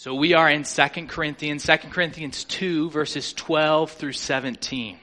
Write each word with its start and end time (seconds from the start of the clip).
So 0.00 0.14
we 0.14 0.32
are 0.32 0.48
in 0.48 0.62
2 0.62 0.88
Corinthians, 1.08 1.66
2 1.66 1.76
Corinthians 1.90 2.44
2 2.44 2.88
verses 2.88 3.34
12 3.34 3.90
through 3.90 4.14
17. 4.14 4.98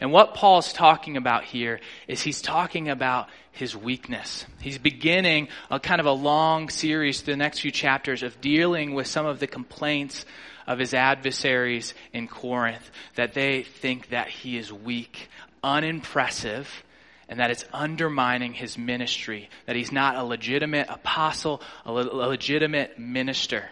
And 0.00 0.12
what 0.12 0.32
Paul's 0.32 0.72
talking 0.72 1.18
about 1.18 1.44
here 1.44 1.78
is 2.08 2.22
he's 2.22 2.40
talking 2.40 2.88
about 2.88 3.28
his 3.52 3.76
weakness. 3.76 4.46
He's 4.62 4.78
beginning 4.78 5.48
a 5.70 5.78
kind 5.78 6.00
of 6.00 6.06
a 6.06 6.12
long 6.12 6.70
series, 6.70 7.20
the 7.20 7.36
next 7.36 7.60
few 7.60 7.70
chapters, 7.70 8.22
of 8.22 8.40
dealing 8.40 8.94
with 8.94 9.06
some 9.06 9.26
of 9.26 9.40
the 9.40 9.46
complaints 9.46 10.24
of 10.66 10.78
his 10.78 10.94
adversaries 10.94 11.92
in 12.14 12.26
Corinth, 12.26 12.90
that 13.16 13.34
they 13.34 13.62
think 13.62 14.08
that 14.08 14.28
he 14.28 14.56
is 14.56 14.72
weak, 14.72 15.28
unimpressive, 15.62 16.82
and 17.28 17.40
that 17.40 17.50
it's 17.50 17.66
undermining 17.74 18.54
his 18.54 18.78
ministry, 18.78 19.50
that 19.66 19.76
he's 19.76 19.92
not 19.92 20.16
a 20.16 20.24
legitimate 20.24 20.86
apostle, 20.88 21.60
a, 21.84 21.92
le- 21.92 22.26
a 22.26 22.28
legitimate 22.28 22.98
minister. 22.98 23.68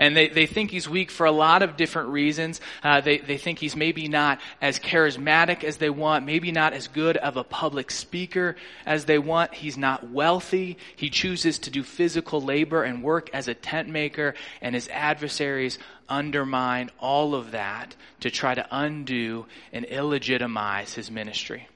And 0.00 0.16
they, 0.16 0.28
they 0.28 0.46
think 0.46 0.70
he's 0.70 0.88
weak 0.88 1.10
for 1.10 1.26
a 1.26 1.30
lot 1.30 1.60
of 1.60 1.76
different 1.76 2.08
reasons. 2.08 2.60
Uh, 2.82 3.02
they, 3.02 3.18
they 3.18 3.36
think 3.36 3.58
he's 3.58 3.76
maybe 3.76 4.08
not 4.08 4.40
as 4.60 4.78
charismatic 4.78 5.62
as 5.62 5.76
they 5.76 5.90
want, 5.90 6.24
maybe 6.24 6.50
not 6.50 6.72
as 6.72 6.88
good 6.88 7.18
of 7.18 7.36
a 7.36 7.44
public 7.44 7.90
speaker 7.90 8.56
as 8.86 9.04
they 9.04 9.18
want. 9.18 9.52
He's 9.52 9.76
not 9.76 10.10
wealthy. 10.10 10.78
He 10.96 11.10
chooses 11.10 11.58
to 11.60 11.70
do 11.70 11.82
physical 11.82 12.40
labor 12.40 12.82
and 12.82 13.02
work 13.02 13.28
as 13.34 13.46
a 13.46 13.54
tent 13.54 13.90
maker, 13.90 14.34
and 14.62 14.74
his 14.74 14.88
adversaries 14.88 15.78
undermine 16.08 16.90
all 16.98 17.34
of 17.34 17.50
that 17.50 17.94
to 18.20 18.30
try 18.30 18.54
to 18.54 18.66
undo 18.70 19.44
and 19.70 19.84
illegitimize 19.84 20.94
his 20.94 21.10
ministry. 21.10 21.68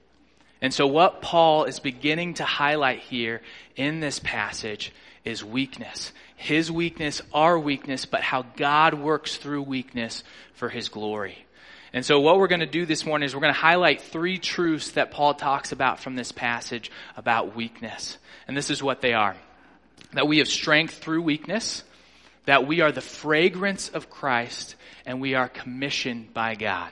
And 0.64 0.73
so, 0.73 0.86
what 0.86 1.20
Paul 1.20 1.64
is 1.64 1.78
beginning 1.78 2.34
to 2.34 2.45
highlight 2.45 3.00
here 3.00 3.42
in 3.77 4.00
this 4.00 4.18
passage 4.18 4.95
is 5.23 5.45
weakness. 5.45 6.10
His 6.37 6.73
weakness, 6.73 7.20
our 7.34 7.59
weakness, 7.59 8.06
but 8.06 8.23
how 8.23 8.46
God 8.56 8.95
works 8.95 9.37
through 9.37 9.60
weakness 9.60 10.24
for 10.54 10.70
His 10.70 10.88
glory. 10.88 11.45
And 11.92 12.02
so, 12.02 12.18
what 12.20 12.38
we're 12.38 12.46
going 12.46 12.60
to 12.60 12.66
do 12.66 12.87
this 12.87 13.04
morning 13.04 13.26
is 13.26 13.35
we're 13.35 13.42
going 13.42 13.52
to 13.52 13.60
highlight 13.60 14.01
three 14.01 14.38
truths 14.38 14.92
that 14.92 15.10
Paul 15.10 15.35
talks 15.35 15.73
about 15.73 16.01
from 16.01 16.16
this 16.16 16.32
passage 16.32 16.90
about 17.15 17.54
weakness. 17.54 18.16
And 18.48 18.57
this 18.57 18.70
is 18.70 18.82
what 18.82 19.02
they 19.02 19.12
are 19.12 19.37
that 20.15 20.26
we 20.26 20.38
have 20.38 20.48
strength 20.48 20.95
through 20.95 21.20
weakness, 21.20 21.85
that 22.46 22.66
we 22.66 22.80
are 22.80 22.90
the 22.90 23.02
fragrance 23.02 23.90
of 23.90 24.09
Christ, 24.09 24.76
and 25.04 25.20
we 25.20 25.35
are 25.35 25.51
commissioned 25.51 26.32
by 26.32 26.54
God. 26.54 26.90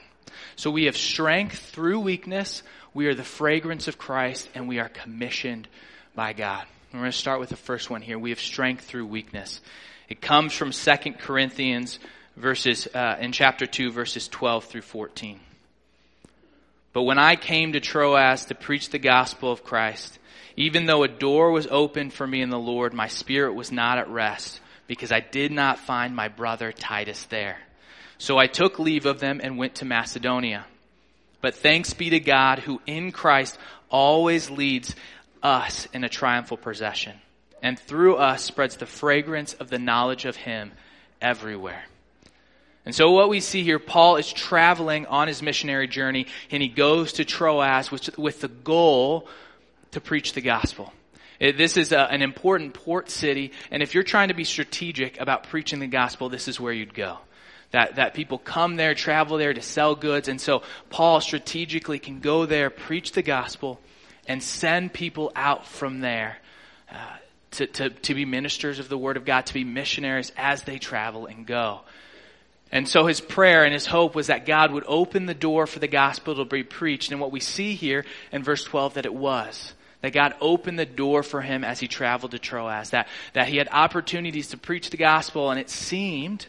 So, 0.56 0.70
we 0.70 0.84
have 0.84 0.96
strength 0.98 1.70
through 1.70 2.00
weakness, 2.00 2.62
we 2.94 3.06
are 3.06 3.14
the 3.14 3.24
fragrance 3.24 3.88
of 3.88 3.98
Christ, 3.98 4.48
and 4.54 4.68
we 4.68 4.78
are 4.78 4.88
commissioned 4.88 5.68
by 6.14 6.32
God. 6.32 6.66
We're 6.92 7.00
going 7.00 7.12
to 7.12 7.16
start 7.16 7.40
with 7.40 7.48
the 7.48 7.56
first 7.56 7.88
one 7.88 8.02
here. 8.02 8.18
We 8.18 8.30
have 8.30 8.40
strength 8.40 8.84
through 8.84 9.06
weakness. 9.06 9.60
It 10.08 10.20
comes 10.20 10.52
from 10.52 10.72
2 10.72 11.12
Corinthians 11.18 11.98
verses 12.36 12.86
uh, 12.94 13.16
in 13.18 13.32
chapter 13.32 13.64
2 13.64 13.92
verses 13.92 14.28
12 14.28 14.64
through 14.64 14.82
14. 14.82 15.40
But 16.92 17.02
when 17.02 17.18
I 17.18 17.36
came 17.36 17.72
to 17.72 17.80
Troas 17.80 18.44
to 18.46 18.54
preach 18.54 18.90
the 18.90 18.98
gospel 18.98 19.50
of 19.50 19.64
Christ, 19.64 20.18
even 20.56 20.84
though 20.84 21.02
a 21.02 21.08
door 21.08 21.50
was 21.50 21.66
opened 21.70 22.12
for 22.12 22.26
me 22.26 22.42
in 22.42 22.50
the 22.50 22.58
Lord, 22.58 22.92
my 22.92 23.08
spirit 23.08 23.54
was 23.54 23.72
not 23.72 23.96
at 23.96 24.10
rest 24.10 24.60
because 24.86 25.10
I 25.10 25.20
did 25.20 25.50
not 25.50 25.78
find 25.78 26.14
my 26.14 26.28
brother 26.28 26.72
Titus 26.72 27.24
there. 27.24 27.56
So 28.18 28.36
I 28.36 28.46
took 28.46 28.78
leave 28.78 29.06
of 29.06 29.18
them 29.20 29.40
and 29.42 29.56
went 29.56 29.76
to 29.76 29.86
Macedonia. 29.86 30.66
But 31.42 31.56
thanks 31.56 31.92
be 31.92 32.10
to 32.10 32.20
God 32.20 32.60
who 32.60 32.80
in 32.86 33.12
Christ 33.12 33.58
always 33.90 34.48
leads 34.48 34.96
us 35.42 35.86
in 35.92 36.04
a 36.04 36.08
triumphal 36.08 36.56
procession, 36.56 37.14
and 37.62 37.78
through 37.78 38.16
us 38.16 38.42
spreads 38.42 38.76
the 38.76 38.86
fragrance 38.86 39.52
of 39.54 39.68
the 39.68 39.78
knowledge 39.78 40.24
of 40.24 40.36
Him 40.36 40.72
everywhere. 41.20 41.84
And 42.84 42.94
so 42.94 43.12
what 43.12 43.28
we 43.28 43.40
see 43.40 43.62
here, 43.62 43.78
Paul 43.78 44.16
is 44.16 44.32
traveling 44.32 45.06
on 45.06 45.28
his 45.28 45.40
missionary 45.40 45.86
journey, 45.86 46.26
and 46.50 46.62
he 46.62 46.68
goes 46.68 47.14
to 47.14 47.24
Troas 47.24 47.90
with, 47.92 48.18
with 48.18 48.40
the 48.40 48.48
goal 48.48 49.28
to 49.92 50.00
preach 50.00 50.32
the 50.32 50.40
gospel. 50.40 50.92
It, 51.38 51.56
this 51.56 51.76
is 51.76 51.92
a, 51.92 52.00
an 52.00 52.22
important 52.22 52.74
port 52.74 53.10
city, 53.10 53.52
and 53.70 53.82
if 53.82 53.94
you're 53.94 54.02
trying 54.02 54.28
to 54.28 54.34
be 54.34 54.44
strategic 54.44 55.20
about 55.20 55.44
preaching 55.44 55.78
the 55.78 55.86
gospel, 55.86 56.28
this 56.28 56.48
is 56.48 56.58
where 56.58 56.72
you'd 56.72 56.94
go. 56.94 57.18
That, 57.72 57.96
that 57.96 58.14
people 58.14 58.38
come 58.38 58.76
there, 58.76 58.94
travel 58.94 59.38
there 59.38 59.54
to 59.54 59.62
sell 59.62 59.94
goods, 59.94 60.28
and 60.28 60.40
so 60.40 60.62
Paul 60.90 61.20
strategically 61.20 61.98
can 61.98 62.20
go 62.20 62.44
there, 62.44 62.68
preach 62.68 63.12
the 63.12 63.22
gospel, 63.22 63.80
and 64.28 64.42
send 64.42 64.92
people 64.92 65.32
out 65.34 65.66
from 65.66 66.00
there 66.00 66.36
uh, 66.90 67.16
to, 67.52 67.66
to, 67.66 67.90
to 67.90 68.14
be 68.14 68.24
ministers 68.24 68.78
of 68.78 68.88
the 68.88 68.98
Word 68.98 69.16
of 69.16 69.24
God, 69.24 69.46
to 69.46 69.54
be 69.54 69.64
missionaries 69.64 70.32
as 70.36 70.62
they 70.62 70.78
travel 70.78 71.26
and 71.26 71.46
go. 71.46 71.80
And 72.72 72.88
so 72.88 73.06
his 73.06 73.20
prayer 73.20 73.64
and 73.64 73.74
his 73.74 73.86
hope 73.86 74.14
was 74.14 74.28
that 74.28 74.46
God 74.46 74.72
would 74.72 74.84
open 74.86 75.26
the 75.26 75.34
door 75.34 75.66
for 75.66 75.78
the 75.78 75.88
gospel 75.88 76.34
to 76.36 76.46
be 76.46 76.64
preached. 76.64 77.12
And 77.12 77.20
what 77.20 77.30
we 77.30 77.40
see 77.40 77.74
here 77.74 78.06
in 78.32 78.42
verse 78.42 78.64
12 78.64 78.94
that 78.94 79.06
it 79.06 79.14
was. 79.14 79.74
That 80.00 80.14
God 80.14 80.34
opened 80.40 80.78
the 80.78 80.86
door 80.86 81.22
for 81.22 81.42
him 81.42 81.62
as 81.62 81.78
he 81.78 81.86
traveled 81.86 82.32
to 82.32 82.38
Troas. 82.38 82.90
That, 82.90 83.08
that 83.34 83.46
he 83.48 83.58
had 83.58 83.68
opportunities 83.70 84.48
to 84.48 84.56
preach 84.56 84.88
the 84.88 84.96
gospel 84.96 85.50
and 85.50 85.60
it 85.60 85.68
seemed 85.68 86.46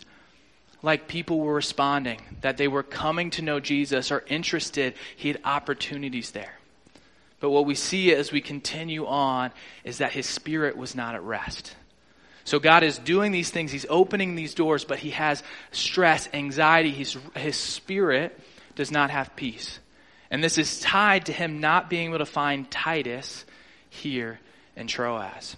like 0.83 1.07
people 1.07 1.39
were 1.39 1.55
responding. 1.55 2.21
That 2.41 2.57
they 2.57 2.67
were 2.67 2.83
coming 2.83 3.31
to 3.31 3.41
know 3.41 3.59
Jesus 3.59 4.11
or 4.11 4.23
interested. 4.27 4.94
He 5.16 5.29
had 5.29 5.39
opportunities 5.44 6.31
there. 6.31 6.53
But 7.39 7.49
what 7.49 7.66
we 7.66 7.75
see 7.75 8.13
as 8.13 8.31
we 8.31 8.41
continue 8.41 9.05
on 9.07 9.51
is 9.83 9.97
that 9.97 10.11
his 10.11 10.27
spirit 10.27 10.77
was 10.77 10.95
not 10.95 11.16
at 11.16 11.23
rest. 11.23 11.75
So 12.45 12.59
God 12.59 12.83
is 12.83 12.97
doing 12.99 13.31
these 13.31 13.49
things. 13.49 13.72
He's 13.72 13.85
opening 13.89 14.35
these 14.35 14.53
doors, 14.53 14.83
but 14.85 14.99
he 14.99 15.11
has 15.11 15.41
stress, 15.72 16.29
anxiety. 16.33 16.91
His, 16.91 17.17
his 17.35 17.55
spirit 17.55 18.38
does 18.75 18.91
not 18.91 19.09
have 19.09 19.35
peace. 19.35 19.79
And 20.29 20.43
this 20.43 20.57
is 20.57 20.79
tied 20.79 21.27
to 21.27 21.33
him 21.33 21.59
not 21.59 21.89
being 21.89 22.09
able 22.09 22.17
to 22.19 22.25
find 22.25 22.69
Titus 22.69 23.45
here 23.89 24.39
in 24.75 24.88
Troas. 24.88 25.55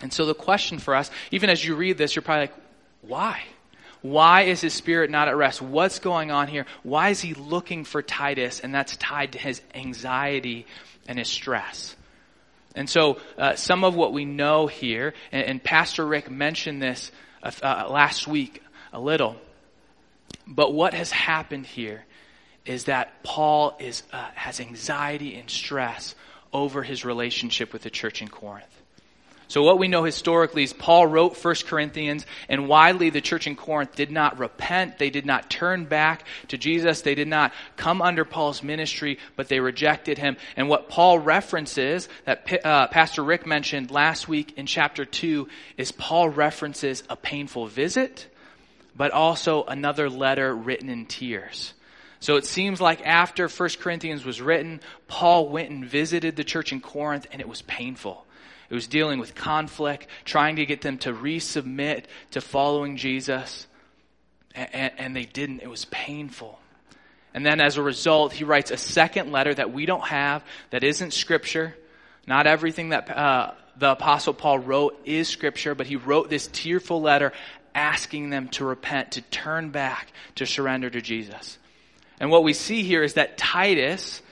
And 0.00 0.12
so 0.12 0.24
the 0.24 0.34
question 0.34 0.78
for 0.78 0.94
us, 0.94 1.10
even 1.30 1.50
as 1.50 1.64
you 1.64 1.74
read 1.74 1.98
this, 1.98 2.14
you're 2.14 2.22
probably 2.22 2.42
like, 2.42 2.54
why? 3.02 3.42
Why 4.02 4.42
is 4.42 4.60
his 4.60 4.74
spirit 4.74 5.10
not 5.10 5.28
at 5.28 5.36
rest? 5.36 5.62
What's 5.62 6.00
going 6.00 6.30
on 6.30 6.48
here? 6.48 6.66
Why 6.82 7.10
is 7.10 7.20
he 7.20 7.34
looking 7.34 7.84
for 7.84 8.02
Titus? 8.02 8.60
And 8.60 8.74
that's 8.74 8.96
tied 8.96 9.32
to 9.32 9.38
his 9.38 9.62
anxiety 9.74 10.66
and 11.06 11.18
his 11.18 11.28
stress. 11.28 11.96
And 12.74 12.88
so, 12.88 13.18
uh, 13.38 13.54
some 13.54 13.84
of 13.84 13.94
what 13.94 14.12
we 14.12 14.24
know 14.24 14.66
here, 14.66 15.14
and, 15.30 15.44
and 15.44 15.62
Pastor 15.62 16.06
Rick 16.06 16.30
mentioned 16.30 16.82
this 16.82 17.12
uh, 17.42 17.52
uh, 17.62 17.86
last 17.90 18.26
week 18.26 18.62
a 18.92 19.00
little, 19.00 19.36
but 20.46 20.72
what 20.72 20.94
has 20.94 21.10
happened 21.10 21.66
here 21.66 22.04
is 22.64 22.84
that 22.84 23.22
Paul 23.22 23.76
is, 23.78 24.02
uh, 24.12 24.30
has 24.34 24.60
anxiety 24.60 25.36
and 25.36 25.50
stress 25.50 26.14
over 26.52 26.82
his 26.82 27.04
relationship 27.04 27.72
with 27.72 27.82
the 27.82 27.90
church 27.90 28.22
in 28.22 28.28
Corinth. 28.28 28.81
So 29.52 29.62
what 29.62 29.78
we 29.78 29.86
know 29.86 30.02
historically 30.02 30.62
is 30.62 30.72
Paul 30.72 31.06
wrote 31.06 31.36
1 31.36 31.54
Corinthians, 31.66 32.24
and 32.48 32.68
widely 32.68 33.10
the 33.10 33.20
church 33.20 33.46
in 33.46 33.54
Corinth 33.54 33.94
did 33.94 34.10
not 34.10 34.38
repent. 34.38 34.96
They 34.96 35.10
did 35.10 35.26
not 35.26 35.50
turn 35.50 35.84
back 35.84 36.24
to 36.48 36.56
Jesus. 36.56 37.02
They 37.02 37.14
did 37.14 37.28
not 37.28 37.52
come 37.76 38.00
under 38.00 38.24
Paul's 38.24 38.62
ministry, 38.62 39.18
but 39.36 39.48
they 39.48 39.60
rejected 39.60 40.16
him. 40.16 40.38
And 40.56 40.70
what 40.70 40.88
Paul 40.88 41.18
references, 41.18 42.08
that 42.24 42.64
uh, 42.64 42.86
Pastor 42.86 43.22
Rick 43.22 43.44
mentioned 43.44 43.90
last 43.90 44.26
week 44.26 44.56
in 44.56 44.64
chapter 44.64 45.04
2, 45.04 45.46
is 45.76 45.92
Paul 45.92 46.30
references 46.30 47.02
a 47.10 47.16
painful 47.16 47.66
visit, 47.66 48.28
but 48.96 49.10
also 49.10 49.64
another 49.64 50.08
letter 50.08 50.56
written 50.56 50.88
in 50.88 51.04
tears. 51.04 51.74
So 52.20 52.36
it 52.36 52.46
seems 52.46 52.80
like 52.80 53.06
after 53.06 53.48
1 53.48 53.68
Corinthians 53.80 54.24
was 54.24 54.40
written, 54.40 54.80
Paul 55.08 55.50
went 55.50 55.68
and 55.68 55.84
visited 55.84 56.36
the 56.36 56.44
church 56.44 56.72
in 56.72 56.80
Corinth, 56.80 57.26
and 57.30 57.42
it 57.42 57.48
was 57.50 57.60
painful. 57.60 58.24
It 58.72 58.74
was 58.74 58.86
dealing 58.86 59.18
with 59.18 59.34
conflict, 59.34 60.06
trying 60.24 60.56
to 60.56 60.64
get 60.64 60.80
them 60.80 60.96
to 61.00 61.12
resubmit 61.12 62.04
to 62.30 62.40
following 62.40 62.96
Jesus. 62.96 63.66
And, 64.54 64.92
and, 64.96 65.14
they 65.14 65.26
didn't. 65.26 65.60
It 65.60 65.68
was 65.68 65.84
painful. 65.84 66.58
And 67.34 67.44
then 67.44 67.60
as 67.60 67.76
a 67.76 67.82
result, 67.82 68.32
he 68.32 68.44
writes 68.44 68.70
a 68.70 68.78
second 68.78 69.30
letter 69.30 69.52
that 69.52 69.74
we 69.74 69.84
don't 69.84 70.04
have, 70.04 70.42
that 70.70 70.84
isn't 70.84 71.12
scripture. 71.12 71.76
Not 72.26 72.46
everything 72.46 72.88
that 72.90 73.10
uh, 73.10 73.52
the 73.76 73.92
apostle 73.92 74.32
Paul 74.32 74.58
wrote 74.60 74.98
is 75.04 75.28
scripture, 75.28 75.74
but 75.74 75.86
he 75.86 75.96
wrote 75.96 76.30
this 76.30 76.46
tearful 76.46 77.02
letter 77.02 77.34
asking 77.74 78.30
them 78.30 78.48
to 78.52 78.64
repent, 78.64 79.12
to 79.12 79.20
turn 79.20 79.68
back, 79.68 80.14
to 80.36 80.46
surrender 80.46 80.88
to 80.88 81.02
Jesus. 81.02 81.58
And 82.18 82.30
what 82.30 82.42
we 82.42 82.54
see 82.54 82.84
here 82.84 83.02
is 83.02 83.14
that 83.14 83.36
Titus 83.36 84.22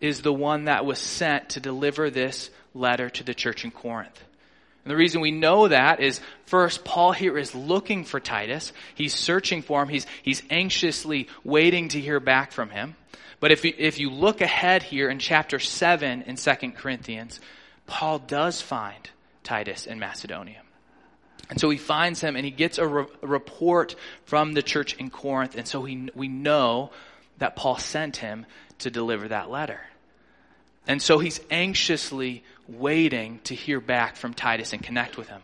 is 0.00 0.22
the 0.22 0.32
one 0.32 0.66
that 0.66 0.86
was 0.86 1.00
sent 1.00 1.50
to 1.50 1.60
deliver 1.60 2.08
this 2.08 2.50
letter 2.74 3.10
to 3.10 3.24
the 3.24 3.34
church 3.34 3.64
in 3.64 3.70
Corinth. 3.70 4.22
And 4.84 4.90
the 4.90 4.96
reason 4.96 5.20
we 5.20 5.30
know 5.30 5.68
that 5.68 6.00
is 6.00 6.20
first, 6.46 6.84
Paul 6.84 7.12
here 7.12 7.36
is 7.36 7.54
looking 7.54 8.04
for 8.04 8.18
Titus. 8.18 8.72
He's 8.94 9.14
searching 9.14 9.62
for 9.62 9.82
him. 9.82 9.88
He's, 9.88 10.06
he's 10.22 10.42
anxiously 10.48 11.28
waiting 11.44 11.88
to 11.88 12.00
hear 12.00 12.18
back 12.18 12.52
from 12.52 12.70
him. 12.70 12.96
But 13.40 13.52
if 13.52 13.64
you, 13.64 13.74
if 13.76 13.98
you 13.98 14.10
look 14.10 14.40
ahead 14.40 14.82
here 14.82 15.10
in 15.10 15.18
chapter 15.18 15.58
7 15.58 16.22
in 16.22 16.36
2 16.36 16.54
Corinthians, 16.72 17.40
Paul 17.86 18.18
does 18.18 18.60
find 18.60 19.10
Titus 19.42 19.86
in 19.86 19.98
Macedonia. 19.98 20.62
And 21.48 21.58
so 21.58 21.68
he 21.68 21.78
finds 21.78 22.20
him 22.20 22.36
and 22.36 22.44
he 22.44 22.50
gets 22.50 22.78
a, 22.78 22.86
re- 22.86 23.06
a 23.22 23.26
report 23.26 23.96
from 24.24 24.52
the 24.52 24.62
church 24.62 24.94
in 24.94 25.10
Corinth. 25.10 25.56
And 25.56 25.66
so 25.66 25.82
he, 25.82 26.08
we 26.14 26.28
know 26.28 26.90
that 27.38 27.56
Paul 27.56 27.76
sent 27.76 28.16
him 28.16 28.46
to 28.78 28.90
deliver 28.90 29.28
that 29.28 29.50
letter. 29.50 29.80
And 30.86 31.02
so 31.02 31.18
he's 31.18 31.40
anxiously 31.50 32.44
waiting 32.70 33.40
to 33.44 33.54
hear 33.54 33.80
back 33.80 34.16
from 34.16 34.34
Titus 34.34 34.72
and 34.72 34.82
connect 34.82 35.16
with 35.16 35.28
him. 35.28 35.42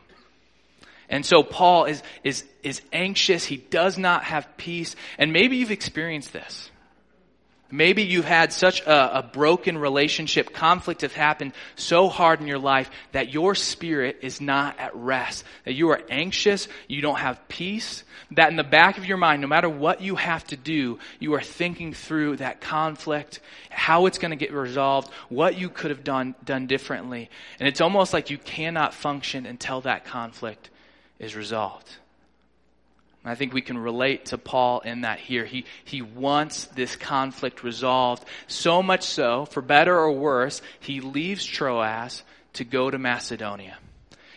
And 1.09 1.25
so 1.25 1.43
Paul 1.43 1.85
is, 1.85 2.03
is, 2.25 2.45
is 2.63 2.83
anxious. 2.93 3.45
He 3.45 3.59
does 3.59 3.97
not 3.97 4.25
have 4.25 4.57
peace. 4.57 4.97
And 5.19 5.33
maybe 5.33 5.57
you've 5.57 5.71
experienced 5.71 6.33
this. 6.33 6.71
Maybe 7.71 8.05
you've 8.05 8.25
had 8.25 8.53
such 8.53 8.81
a, 8.83 9.19
a, 9.19 9.23
broken 9.25 9.77
relationship, 9.77 10.53
conflict 10.53 11.01
have 11.01 11.13
happened 11.13 11.53
so 11.75 12.09
hard 12.09 12.41
in 12.41 12.47
your 12.47 12.61
life 12.61 12.89
that 13.11 13.33
your 13.33 13.57
spirit 13.57 14.19
is 14.23 14.41
not 14.41 14.79
at 14.79 14.95
rest, 14.95 15.45
that 15.65 15.75
you 15.75 15.91
are 15.91 16.01
anxious, 16.09 16.69
you 16.87 17.03
don't 17.03 17.19
have 17.19 17.49
peace, 17.49 18.05
that 18.31 18.51
in 18.51 18.57
the 18.57 18.63
back 18.63 18.99
of 18.99 19.05
your 19.05 19.17
mind, 19.17 19.43
no 19.43 19.49
matter 19.49 19.69
what 19.69 20.01
you 20.01 20.15
have 20.15 20.47
to 20.47 20.57
do, 20.57 21.01
you 21.19 21.35
are 21.35 21.43
thinking 21.43 21.93
through 21.93 22.37
that 22.37 22.61
conflict, 22.61 23.41
how 23.69 24.07
it's 24.07 24.19
going 24.19 24.31
to 24.31 24.37
get 24.37 24.53
resolved, 24.53 25.11
what 25.29 25.59
you 25.59 25.69
could 25.69 25.91
have 25.91 26.05
done, 26.05 26.37
done 26.45 26.69
differently. 26.69 27.29
And 27.59 27.69
it's 27.69 27.81
almost 27.81 28.13
like 28.13 28.31
you 28.31 28.39
cannot 28.39 28.95
function 28.95 29.45
until 29.45 29.81
that 29.81 30.05
conflict 30.05 30.71
is 31.19 31.35
resolved. 31.35 31.97
I 33.29 33.35
think 33.35 33.53
we 33.53 33.63
can 33.63 33.77
relate 33.77 34.27
to 34.27 34.39
Paul 34.39 34.81
in 34.81 35.01
that 35.01 35.19
here. 35.19 35.45
He, 35.45 35.65
he 35.85 36.01
wants 36.01 36.67
this 36.67 36.95
conflict 36.95 37.65
resolved. 37.65 38.25
So 38.47 38.83
much 38.83 39.03
so, 39.03 39.47
for 39.47 39.61
better 39.61 39.97
or 39.97 40.13
worse, 40.13 40.63
he 40.79 41.01
leaves 41.01 41.45
Troas 41.45 42.23
to 42.55 42.65
go 42.65 42.91
to 42.91 42.99
Macedonia. 42.99 43.79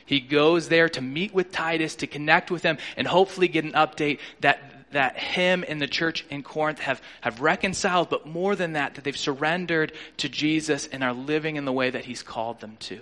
He 0.06 0.20
goes 0.20 0.70
there 0.70 0.90
to 0.90 1.02
meet 1.02 1.36
with 1.36 1.52
Titus, 1.52 1.98
to 1.98 2.08
connect 2.08 2.50
with 2.50 2.64
him, 2.64 2.80
and 2.98 3.06
hopefully 3.06 3.48
get 3.48 3.64
an 3.64 3.74
update 3.74 4.18
that, 4.40 4.60
that 4.92 5.18
him 5.20 5.64
and 5.68 5.80
the 5.80 5.88
church 5.88 6.26
in 6.32 6.42
Corinth 6.42 6.80
have, 6.80 7.00
have 7.22 7.42
reconciled, 7.42 8.10
but 8.10 8.26
more 8.26 8.56
than 8.56 8.74
that, 8.74 8.96
that 8.96 9.04
they've 9.04 9.16
surrendered 9.16 9.94
to 10.18 10.28
Jesus 10.28 10.88
and 10.88 11.04
are 11.04 11.14
living 11.14 11.58
in 11.58 11.66
the 11.66 11.72
way 11.72 11.92
that 11.92 12.06
he's 12.06 12.24
called 12.24 12.60
them 12.60 12.76
to. 12.80 13.02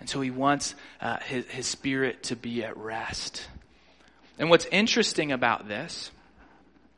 And 0.00 0.08
so 0.08 0.22
he 0.22 0.30
wants 0.30 0.74
uh, 1.02 1.18
his, 1.18 1.44
his 1.48 1.66
spirit 1.66 2.22
to 2.24 2.36
be 2.36 2.64
at 2.64 2.78
rest. 2.78 3.46
And 4.42 4.50
what's 4.50 4.66
interesting 4.72 5.30
about 5.30 5.68
this 5.68 6.10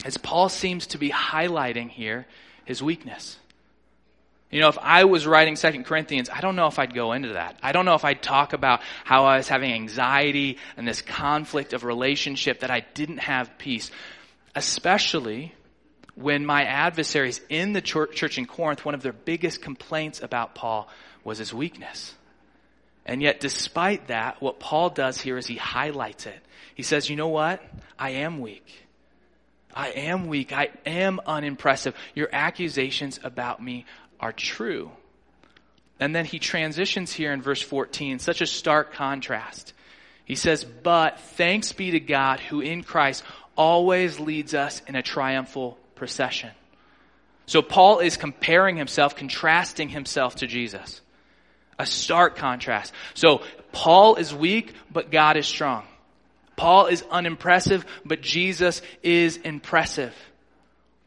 is 0.06 0.16
Paul 0.16 0.48
seems 0.48 0.86
to 0.88 0.98
be 0.98 1.10
highlighting 1.10 1.90
here 1.90 2.24
his 2.64 2.82
weakness. 2.82 3.36
You 4.50 4.62
know, 4.62 4.68
if 4.68 4.78
I 4.78 5.04
was 5.04 5.26
writing 5.26 5.54
Second 5.54 5.84
Corinthians, 5.84 6.30
I 6.30 6.40
don't 6.40 6.56
know 6.56 6.68
if 6.68 6.78
I'd 6.78 6.94
go 6.94 7.12
into 7.12 7.34
that. 7.34 7.58
I 7.62 7.72
don't 7.72 7.84
know 7.84 7.96
if 7.96 8.04
I'd 8.06 8.22
talk 8.22 8.54
about 8.54 8.80
how 9.04 9.26
I 9.26 9.36
was 9.36 9.46
having 9.46 9.74
anxiety 9.74 10.56
and 10.78 10.88
this 10.88 11.02
conflict 11.02 11.74
of 11.74 11.84
relationship 11.84 12.60
that 12.60 12.70
I 12.70 12.80
didn't 12.94 13.18
have 13.18 13.58
peace. 13.58 13.90
Especially 14.54 15.54
when 16.14 16.46
my 16.46 16.64
adversaries 16.64 17.42
in 17.50 17.74
the 17.74 17.82
church 17.82 18.38
in 18.38 18.46
Corinth, 18.46 18.86
one 18.86 18.94
of 18.94 19.02
their 19.02 19.12
biggest 19.12 19.60
complaints 19.60 20.22
about 20.22 20.54
Paul 20.54 20.88
was 21.24 21.36
his 21.36 21.52
weakness. 21.52 22.14
And 23.04 23.20
yet, 23.20 23.38
despite 23.38 24.06
that, 24.06 24.40
what 24.40 24.60
Paul 24.60 24.88
does 24.88 25.20
here 25.20 25.36
is 25.36 25.46
he 25.46 25.56
highlights 25.56 26.24
it. 26.24 26.40
He 26.74 26.82
says, 26.82 27.08
You 27.08 27.16
know 27.16 27.28
what? 27.28 27.62
I 27.98 28.10
am 28.10 28.40
weak. 28.40 28.66
I 29.74 29.88
am 29.88 30.28
weak. 30.28 30.52
I 30.52 30.70
am 30.86 31.20
unimpressive. 31.26 31.94
Your 32.14 32.28
accusations 32.32 33.18
about 33.22 33.62
me 33.62 33.86
are 34.20 34.32
true. 34.32 34.90
And 36.00 36.14
then 36.14 36.24
he 36.24 36.38
transitions 36.38 37.12
here 37.12 37.32
in 37.32 37.42
verse 37.42 37.62
14, 37.62 38.18
such 38.18 38.40
a 38.40 38.46
stark 38.46 38.92
contrast. 38.92 39.72
He 40.24 40.34
says, 40.34 40.64
But 40.64 41.20
thanks 41.20 41.72
be 41.72 41.92
to 41.92 42.00
God 42.00 42.40
who 42.40 42.60
in 42.60 42.82
Christ 42.82 43.24
always 43.56 44.18
leads 44.18 44.54
us 44.54 44.82
in 44.86 44.96
a 44.96 45.02
triumphal 45.02 45.78
procession. 45.94 46.50
So 47.46 47.62
Paul 47.62 47.98
is 48.00 48.16
comparing 48.16 48.76
himself, 48.76 49.16
contrasting 49.16 49.88
himself 49.88 50.36
to 50.36 50.46
Jesus. 50.46 51.00
A 51.78 51.86
stark 51.86 52.36
contrast. 52.36 52.92
So 53.14 53.42
Paul 53.72 54.16
is 54.16 54.34
weak, 54.34 54.72
but 54.90 55.10
God 55.10 55.36
is 55.36 55.46
strong. 55.46 55.84
Paul 56.56 56.86
is 56.86 57.02
unimpressive, 57.10 57.84
but 58.04 58.20
Jesus 58.20 58.82
is 59.02 59.36
impressive. 59.38 60.14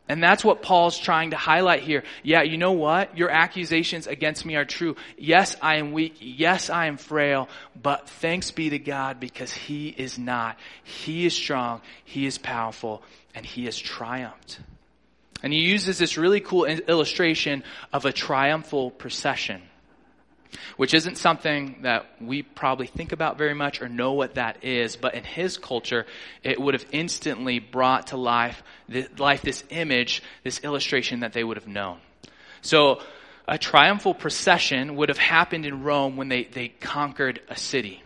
And 0.09 0.23
that's 0.23 0.44
what 0.44 0.61
Paul's 0.61 0.97
trying 0.97 1.31
to 1.31 1.38
highlight 1.38 1.83
here. 1.83 2.03
Yeah, 2.23 2.44
you 2.44 2.57
know 2.57 2.71
what? 2.71 3.17
Your 3.17 3.29
accusations 3.29 4.07
against 4.07 4.45
me 4.45 4.55
are 4.55 4.63
true. 4.63 4.95
Yes, 5.17 5.57
I 5.61 5.77
am 5.77 5.91
weak. 5.91 6.15
Yes, 6.19 6.69
I 6.69 6.85
am 6.85 6.97
frail. 6.97 7.49
But 7.81 8.07
thanks 8.07 8.51
be 8.51 8.69
to 8.69 8.79
God 8.79 9.19
because 9.19 9.51
He 9.51 9.89
is 9.89 10.17
not. 10.17 10.57
He 10.83 11.25
is 11.25 11.33
strong. 11.33 11.81
He 12.05 12.25
is 12.25 12.38
powerful. 12.38 13.03
And 13.35 13.45
He 13.45 13.65
has 13.65 13.77
triumphed. 13.77 14.59
And 15.43 15.53
he 15.53 15.59
uses 15.59 16.00
this 16.00 16.17
really 16.17 16.39
cool 16.39 16.65
illustration 16.65 17.63
of 17.93 18.05
a 18.05 18.11
triumphal 18.11 18.91
procession 18.91 19.61
which 20.77 20.94
isn't 20.94 21.17
something 21.17 21.79
that 21.81 22.05
we 22.21 22.41
probably 22.41 22.88
think 22.88 23.11
about 23.11 23.38
very 23.38 23.53
much 23.53 23.81
or 23.81 23.89
know 23.89 24.13
what 24.13 24.35
that 24.35 24.63
is, 24.63 24.95
but 24.95 25.15
in 25.15 25.23
his 25.23 25.57
culture, 25.57 26.05
it 26.44 26.59
would 26.59 26.73
have 26.73 26.85
instantly 26.91 27.59
brought 27.59 28.07
to 28.07 28.17
life, 28.17 28.63
life 29.17 29.41
this 29.41 29.63
image, 29.69 30.23
this 30.44 30.59
illustration 30.63 31.21
that 31.21 31.33
they 31.33 31.44
would 31.44 31.57
have 31.57 31.67
known. 31.67 31.99
So, 32.61 33.01
a 33.47 33.57
triumphal 33.57 34.13
procession 34.13 34.97
would 34.97 35.07
have 35.07 35.17
happened 35.17 35.65
in 35.65 35.83
Rome 35.83 36.17
when 36.17 36.27
they, 36.27 36.44
they 36.44 36.67
conquered 36.67 37.39
a 37.47 37.55
city. 37.55 38.03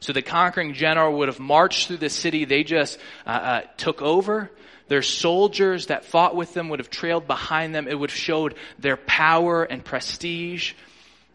So 0.00 0.12
the 0.12 0.22
conquering 0.22 0.74
general 0.74 1.18
would 1.18 1.28
have 1.28 1.40
marched 1.40 1.88
through 1.88 1.98
the 1.98 2.08
city 2.08 2.44
they 2.44 2.64
just 2.64 2.98
uh, 3.26 3.30
uh, 3.30 3.60
took 3.76 4.00
over. 4.00 4.50
Their 4.88 5.02
soldiers 5.02 5.86
that 5.86 6.06
fought 6.06 6.34
with 6.34 6.54
them 6.54 6.70
would 6.70 6.78
have 6.78 6.88
trailed 6.88 7.26
behind 7.26 7.74
them. 7.74 7.88
It 7.88 7.98
would 7.98 8.10
have 8.10 8.18
showed 8.18 8.54
their 8.78 8.96
power 8.96 9.64
and 9.64 9.84
prestige. 9.84 10.72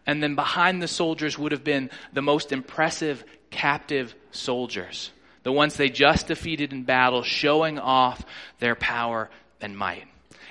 And 0.06 0.22
then 0.22 0.34
behind 0.34 0.82
the 0.82 0.88
soldiers 0.88 1.38
would 1.38 1.52
have 1.52 1.64
been 1.64 1.90
the 2.12 2.22
most 2.22 2.52
impressive 2.52 3.24
captive 3.50 4.14
soldiers, 4.32 5.10
the 5.42 5.52
ones 5.52 5.76
they 5.76 5.88
just 5.88 6.26
defeated 6.26 6.72
in 6.72 6.84
battle, 6.84 7.22
showing 7.22 7.78
off 7.78 8.24
their 8.58 8.74
power 8.74 9.30
and 9.60 9.76
might. 9.76 10.04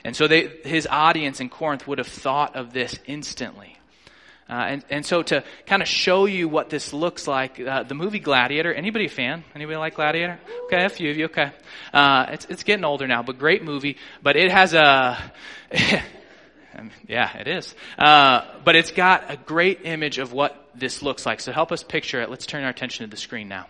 And 0.03 0.15
so 0.15 0.27
they, 0.27 0.47
his 0.65 0.87
audience 0.87 1.39
in 1.39 1.49
Corinth 1.49 1.87
would 1.87 1.97
have 1.97 2.07
thought 2.07 2.55
of 2.55 2.73
this 2.73 2.97
instantly. 3.05 3.77
Uh, 4.49 4.53
and, 4.53 4.85
and 4.89 5.05
so 5.05 5.23
to 5.23 5.43
kind 5.65 5.81
of 5.81 5.87
show 5.87 6.25
you 6.25 6.49
what 6.49 6.69
this 6.69 6.91
looks 6.91 7.27
like, 7.27 7.59
uh, 7.59 7.83
the 7.83 7.95
movie 7.95 8.19
Gladiator, 8.19 8.73
anybody 8.73 9.05
a 9.05 9.09
fan? 9.09 9.43
Anybody 9.55 9.77
like 9.77 9.95
Gladiator? 9.95 10.37
Okay, 10.65 10.83
a 10.83 10.89
few 10.89 11.09
of 11.09 11.17
you, 11.17 11.25
okay. 11.25 11.51
Uh, 11.93 12.25
it's, 12.29 12.45
it's 12.49 12.63
getting 12.63 12.83
older 12.83 13.07
now, 13.07 13.23
but 13.23 13.39
great 13.39 13.63
movie. 13.63 13.97
But 14.21 14.35
it 14.35 14.51
has 14.51 14.73
a, 14.73 15.17
yeah, 17.07 17.37
it 17.37 17.47
is. 17.47 17.73
Uh, 17.97 18.45
but 18.63 18.75
it's 18.75 18.91
got 18.91 19.29
a 19.29 19.37
great 19.37 19.81
image 19.83 20.17
of 20.17 20.33
what 20.33 20.69
this 20.75 21.01
looks 21.01 21.25
like. 21.25 21.39
So 21.39 21.51
help 21.51 21.71
us 21.71 21.83
picture 21.83 22.21
it. 22.21 22.29
Let's 22.29 22.45
turn 22.45 22.63
our 22.63 22.69
attention 22.69 23.05
to 23.05 23.11
the 23.11 23.17
screen 23.17 23.47
now. 23.47 23.67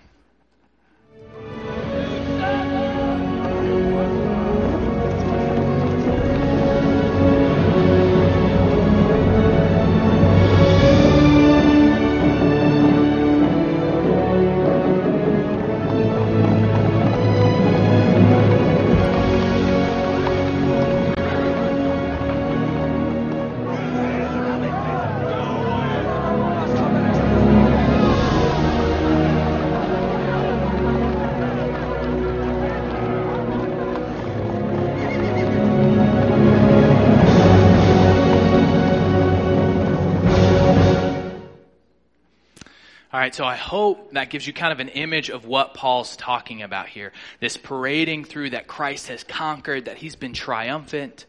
Right, 43.34 43.38
so 43.38 43.46
I 43.46 43.56
hope 43.56 44.14
that 44.14 44.30
gives 44.30 44.46
you 44.46 44.54
kind 44.54 44.72
of 44.72 44.80
an 44.80 44.90
image 44.90 45.30
of 45.30 45.46
what 45.46 45.74
Paul's 45.74 46.16
talking 46.16 46.62
about 46.62 46.88
here. 46.88 47.12
This 47.40 47.58
parading 47.58 48.26
through 48.26 48.52
that 48.52 48.68
Christ 48.68 49.08
has 49.08 49.24
conquered, 49.24 49.86
that 49.86 49.98
he's 49.98 50.16
been 50.16 50.34
triumphant, 50.34 51.26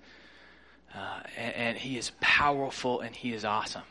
uh, 0.94 1.20
and, 1.36 1.54
and, 1.54 1.76
he 1.76 1.98
is 1.98 2.12
powerful 2.20 3.00
and 3.00 3.16
he 3.16 3.32
is 3.32 3.44
awesome. 3.44 3.82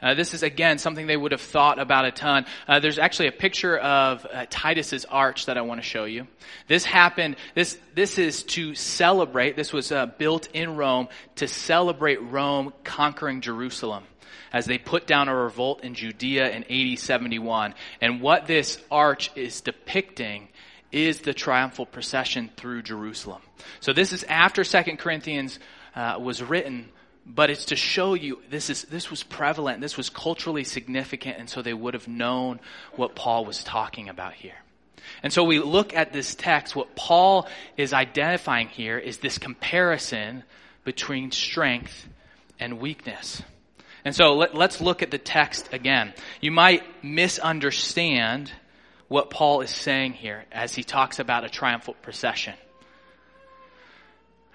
Uh, 0.00 0.14
this 0.14 0.32
is 0.32 0.44
again 0.44 0.78
something 0.78 1.08
they 1.08 1.16
would 1.16 1.32
have 1.32 1.40
thought 1.40 1.80
about 1.80 2.04
a 2.04 2.12
ton. 2.12 2.44
Uh, 2.68 2.78
there's 2.78 2.98
actually 2.98 3.26
a 3.26 3.32
picture 3.32 3.76
of 3.78 4.24
uh, 4.26 4.44
Titus's 4.48 5.04
arch 5.06 5.46
that 5.46 5.58
I 5.58 5.62
want 5.62 5.80
to 5.80 5.86
show 5.86 6.04
you. 6.04 6.28
This 6.68 6.84
happened. 6.84 7.36
This 7.54 7.78
this 7.94 8.18
is 8.18 8.44
to 8.44 8.74
celebrate. 8.74 9.56
This 9.56 9.72
was 9.72 9.90
uh, 9.90 10.06
built 10.06 10.48
in 10.52 10.76
Rome 10.76 11.08
to 11.36 11.48
celebrate 11.48 12.22
Rome 12.22 12.74
conquering 12.84 13.40
Jerusalem. 13.40 14.04
As 14.52 14.66
they 14.66 14.78
put 14.78 15.06
down 15.06 15.28
a 15.28 15.34
revolt 15.34 15.82
in 15.82 15.94
Judea 15.94 16.50
in 16.50 16.64
AD 16.64 16.98
71. 16.98 17.74
And 18.00 18.20
what 18.20 18.46
this 18.46 18.78
arch 18.90 19.30
is 19.36 19.60
depicting 19.60 20.48
is 20.92 21.20
the 21.20 21.34
triumphal 21.34 21.86
procession 21.86 22.50
through 22.56 22.82
Jerusalem. 22.82 23.42
So 23.80 23.92
this 23.92 24.12
is 24.12 24.24
after 24.24 24.64
Second 24.64 24.98
Corinthians 24.98 25.58
uh, 25.94 26.16
was 26.20 26.42
written, 26.42 26.88
but 27.26 27.50
it's 27.50 27.66
to 27.66 27.76
show 27.76 28.14
you 28.14 28.40
this 28.50 28.70
is 28.70 28.84
this 28.84 29.10
was 29.10 29.22
prevalent, 29.22 29.80
this 29.80 29.96
was 29.96 30.10
culturally 30.10 30.64
significant, 30.64 31.38
and 31.38 31.50
so 31.50 31.60
they 31.60 31.74
would 31.74 31.94
have 31.94 32.06
known 32.06 32.60
what 32.94 33.16
Paul 33.16 33.44
was 33.44 33.64
talking 33.64 34.08
about 34.08 34.34
here. 34.34 34.54
And 35.22 35.32
so 35.32 35.44
we 35.44 35.58
look 35.58 35.94
at 35.94 36.12
this 36.12 36.34
text, 36.34 36.76
what 36.76 36.94
Paul 36.96 37.48
is 37.76 37.92
identifying 37.92 38.68
here 38.68 38.98
is 38.98 39.18
this 39.18 39.38
comparison 39.38 40.44
between 40.84 41.32
strength 41.32 42.08
and 42.58 42.78
weakness. 42.78 43.42
And 44.06 44.14
so 44.14 44.36
let, 44.36 44.54
us 44.54 44.80
look 44.80 45.02
at 45.02 45.10
the 45.10 45.18
text 45.18 45.70
again. 45.72 46.14
You 46.40 46.52
might 46.52 46.84
misunderstand 47.02 48.52
what 49.08 49.30
Paul 49.30 49.62
is 49.62 49.70
saying 49.70 50.12
here 50.12 50.44
as 50.52 50.76
he 50.76 50.84
talks 50.84 51.18
about 51.18 51.44
a 51.44 51.48
triumphal 51.48 51.94
procession. 52.02 52.54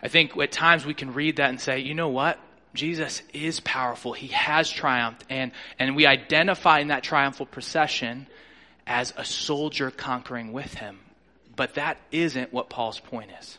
I 0.02 0.08
think 0.08 0.38
at 0.38 0.54
times 0.54 0.86
we 0.86 0.94
can 0.94 1.14
read 1.14 1.36
that 1.36 1.50
and 1.50 1.60
say, 1.60 1.80
you 1.80 1.94
know 1.94 2.08
what? 2.08 2.40
Jesus 2.74 3.22
is 3.34 3.60
powerful. 3.60 4.14
He 4.14 4.28
has 4.28 4.72
triumphed. 4.72 5.26
And, 5.30 5.52
and 5.78 5.98
we 5.98 6.06
identify 6.06 6.80
in 6.80 6.88
that 6.88 7.04
triumphal 7.04 7.46
procession 7.46 8.28
as 8.88 9.14
a 9.18 9.26
soldier 9.26 9.92
conquering 9.92 10.54
with 10.54 10.76
him. 10.76 10.98
But 11.58 11.74
that 11.74 11.98
isn't 12.10 12.54
what 12.54 12.70
Paul's 12.70 13.02
point 13.02 13.32
is. 13.42 13.58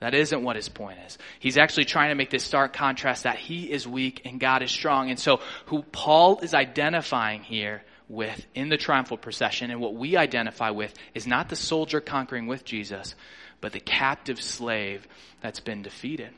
That 0.00 0.14
isn't 0.14 0.42
what 0.42 0.56
his 0.56 0.68
point 0.68 0.98
is. 1.06 1.18
He's 1.38 1.58
actually 1.58 1.84
trying 1.84 2.08
to 2.08 2.14
make 2.14 2.30
this 2.30 2.42
stark 2.42 2.72
contrast 2.72 3.24
that 3.24 3.36
he 3.36 3.70
is 3.70 3.86
weak 3.86 4.22
and 4.24 4.40
God 4.40 4.62
is 4.62 4.70
strong. 4.70 5.10
And 5.10 5.18
so 5.18 5.40
who 5.66 5.82
Paul 5.82 6.40
is 6.40 6.54
identifying 6.54 7.42
here 7.42 7.82
with 8.08 8.44
in 8.54 8.70
the 8.70 8.78
triumphal 8.78 9.18
procession 9.18 9.70
and 9.70 9.80
what 9.80 9.94
we 9.94 10.16
identify 10.16 10.70
with 10.70 10.92
is 11.14 11.26
not 11.26 11.48
the 11.48 11.56
soldier 11.56 12.00
conquering 12.00 12.46
with 12.46 12.64
Jesus, 12.64 13.14
but 13.60 13.72
the 13.72 13.80
captive 13.80 14.40
slave 14.40 15.06
that's 15.42 15.60
been 15.60 15.82
defeated. 15.82 16.30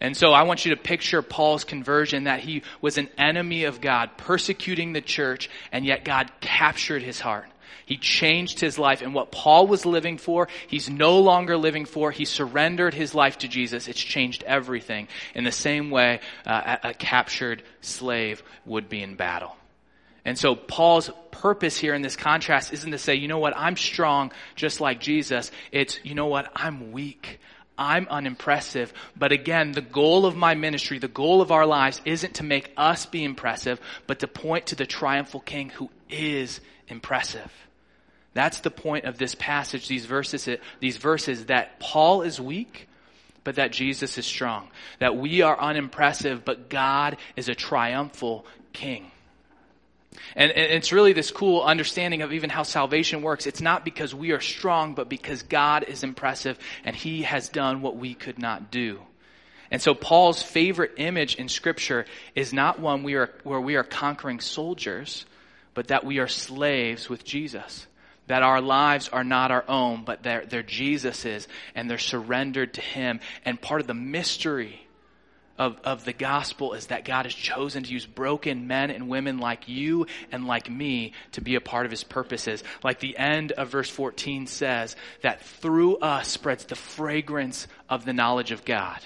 And 0.00 0.16
so 0.16 0.32
I 0.32 0.42
want 0.42 0.64
you 0.64 0.74
to 0.74 0.80
picture 0.80 1.22
Paul's 1.22 1.64
conversion 1.64 2.24
that 2.24 2.40
he 2.40 2.62
was 2.80 2.98
an 2.98 3.08
enemy 3.16 3.64
of 3.64 3.80
God, 3.80 4.10
persecuting 4.18 4.92
the 4.92 5.00
church, 5.00 5.48
and 5.70 5.86
yet 5.86 6.04
God 6.04 6.30
captured 6.40 7.02
his 7.02 7.20
heart. 7.20 7.46
He 7.86 7.96
changed 7.96 8.60
his 8.60 8.78
life. 8.78 9.02
And 9.02 9.14
what 9.14 9.30
Paul 9.30 9.66
was 9.66 9.84
living 9.84 10.18
for, 10.18 10.48
he's 10.66 10.88
no 10.88 11.18
longer 11.18 11.56
living 11.56 11.84
for. 11.84 12.10
He 12.10 12.24
surrendered 12.24 12.94
his 12.94 13.14
life 13.14 13.38
to 13.38 13.48
Jesus. 13.48 13.88
It's 13.88 14.00
changed 14.00 14.42
everything 14.44 15.08
in 15.34 15.44
the 15.44 15.52
same 15.52 15.90
way 15.90 16.20
uh, 16.46 16.76
a 16.82 16.94
captured 16.94 17.62
slave 17.80 18.42
would 18.64 18.88
be 18.88 19.02
in 19.02 19.16
battle. 19.16 19.56
And 20.24 20.38
so 20.38 20.54
Paul's 20.54 21.10
purpose 21.30 21.76
here 21.76 21.94
in 21.94 22.00
this 22.00 22.16
contrast 22.16 22.72
isn't 22.72 22.90
to 22.90 22.98
say, 22.98 23.16
you 23.16 23.28
know 23.28 23.38
what, 23.38 23.54
I'm 23.56 23.76
strong 23.76 24.32
just 24.56 24.80
like 24.80 25.00
Jesus. 25.00 25.50
It's, 25.70 26.00
you 26.02 26.14
know 26.14 26.26
what, 26.26 26.50
I'm 26.56 26.92
weak. 26.92 27.40
I'm 27.76 28.06
unimpressive. 28.08 28.92
But 29.16 29.32
again, 29.32 29.72
the 29.72 29.82
goal 29.82 30.26
of 30.26 30.36
my 30.36 30.54
ministry, 30.54 30.98
the 30.98 31.08
goal 31.08 31.42
of 31.42 31.50
our 31.50 31.66
lives 31.66 32.00
isn't 32.04 32.36
to 32.36 32.44
make 32.44 32.72
us 32.76 33.04
be 33.04 33.24
impressive, 33.24 33.80
but 34.06 34.20
to 34.20 34.28
point 34.28 34.66
to 34.66 34.76
the 34.76 34.86
triumphal 34.86 35.40
king 35.40 35.70
who 35.70 35.90
is 36.08 36.60
impressive. 36.88 37.52
That's 38.34 38.60
the 38.60 38.70
point 38.70 39.04
of 39.04 39.16
this 39.16 39.34
passage, 39.34 39.88
these 39.88 40.06
verses, 40.06 40.48
these 40.80 40.96
verses 40.96 41.46
that 41.46 41.78
Paul 41.78 42.22
is 42.22 42.40
weak, 42.40 42.88
but 43.44 43.56
that 43.56 43.70
Jesus 43.72 44.18
is 44.18 44.26
strong. 44.26 44.68
That 44.98 45.16
we 45.16 45.42
are 45.42 45.58
unimpressive, 45.58 46.44
but 46.44 46.68
God 46.68 47.16
is 47.36 47.48
a 47.48 47.54
triumphal 47.54 48.44
king. 48.72 49.10
And, 50.36 50.50
and, 50.52 50.72
it's 50.72 50.92
really 50.92 51.12
this 51.12 51.30
cool 51.30 51.62
understanding 51.62 52.22
of 52.22 52.32
even 52.32 52.50
how 52.50 52.62
salvation 52.62 53.22
works. 53.22 53.46
It's 53.46 53.60
not 53.60 53.84
because 53.84 54.14
we 54.14 54.32
are 54.32 54.40
strong, 54.40 54.94
but 54.94 55.08
because 55.08 55.42
God 55.42 55.84
is 55.84 56.02
impressive 56.02 56.58
and 56.84 56.94
He 56.94 57.22
has 57.22 57.48
done 57.48 57.82
what 57.82 57.96
we 57.96 58.14
could 58.14 58.38
not 58.38 58.70
do. 58.70 59.00
And 59.70 59.82
so 59.82 59.94
Paul's 59.94 60.42
favorite 60.42 60.92
image 60.98 61.36
in 61.36 61.48
scripture 61.48 62.06
is 62.34 62.52
not 62.52 62.78
one 62.78 63.02
we 63.02 63.14
are, 63.14 63.30
where 63.42 63.60
we 63.60 63.76
are 63.76 63.82
conquering 63.84 64.40
soldiers, 64.40 65.24
but 65.72 65.88
that 65.88 66.04
we 66.04 66.18
are 66.18 66.28
slaves 66.28 67.08
with 67.08 67.24
Jesus. 67.24 67.86
That 68.26 68.42
our 68.42 68.60
lives 68.60 69.08
are 69.08 69.24
not 69.24 69.50
our 69.50 69.64
own, 69.68 70.04
but 70.04 70.22
they're, 70.22 70.46
they're 70.46 70.62
Jesus's 70.62 71.46
and 71.74 71.90
they're 71.90 71.98
surrendered 71.98 72.74
to 72.74 72.80
Him. 72.80 73.20
And 73.44 73.60
part 73.60 73.80
of 73.80 73.86
the 73.86 73.94
mystery 73.94 74.84
of, 75.58 75.78
of 75.84 76.04
the 76.04 76.12
gospel 76.12 76.72
is 76.74 76.86
that 76.86 77.04
God 77.04 77.26
has 77.26 77.34
chosen 77.34 77.84
to 77.84 77.92
use 77.92 78.06
broken 78.06 78.66
men 78.66 78.90
and 78.90 79.08
women 79.08 79.38
like 79.38 79.68
you 79.68 80.06
and 80.32 80.46
like 80.46 80.68
me 80.68 81.12
to 81.32 81.40
be 81.40 81.54
a 81.54 81.60
part 81.60 81.86
of 81.86 81.90
his 81.90 82.02
purposes. 82.02 82.64
Like 82.82 82.98
the 82.98 83.16
end 83.16 83.52
of 83.52 83.68
verse 83.68 83.88
14 83.88 84.46
says, 84.46 84.96
that 85.22 85.42
through 85.42 85.98
us 85.98 86.28
spreads 86.28 86.64
the 86.64 86.74
fragrance 86.74 87.68
of 87.88 88.04
the 88.04 88.12
knowledge 88.12 88.50
of 88.50 88.64
God. 88.64 89.00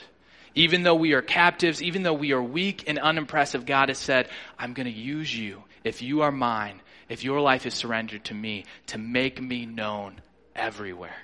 Even 0.54 0.82
though 0.82 0.94
we 0.94 1.12
are 1.12 1.22
captives, 1.22 1.82
even 1.82 2.02
though 2.02 2.14
we 2.14 2.32
are 2.32 2.42
weak 2.42 2.84
and 2.86 2.98
unimpressive, 2.98 3.66
God 3.66 3.90
has 3.90 3.98
said, 3.98 4.28
I'm 4.58 4.72
going 4.72 4.92
to 4.92 4.98
use 4.98 5.36
you 5.36 5.62
if 5.84 6.02
you 6.02 6.22
are 6.22 6.32
mine, 6.32 6.80
if 7.08 7.24
your 7.24 7.40
life 7.40 7.66
is 7.66 7.74
surrendered 7.74 8.24
to 8.24 8.34
me, 8.34 8.64
to 8.88 8.98
make 8.98 9.40
me 9.40 9.66
known 9.66 10.20
everywhere. 10.54 11.16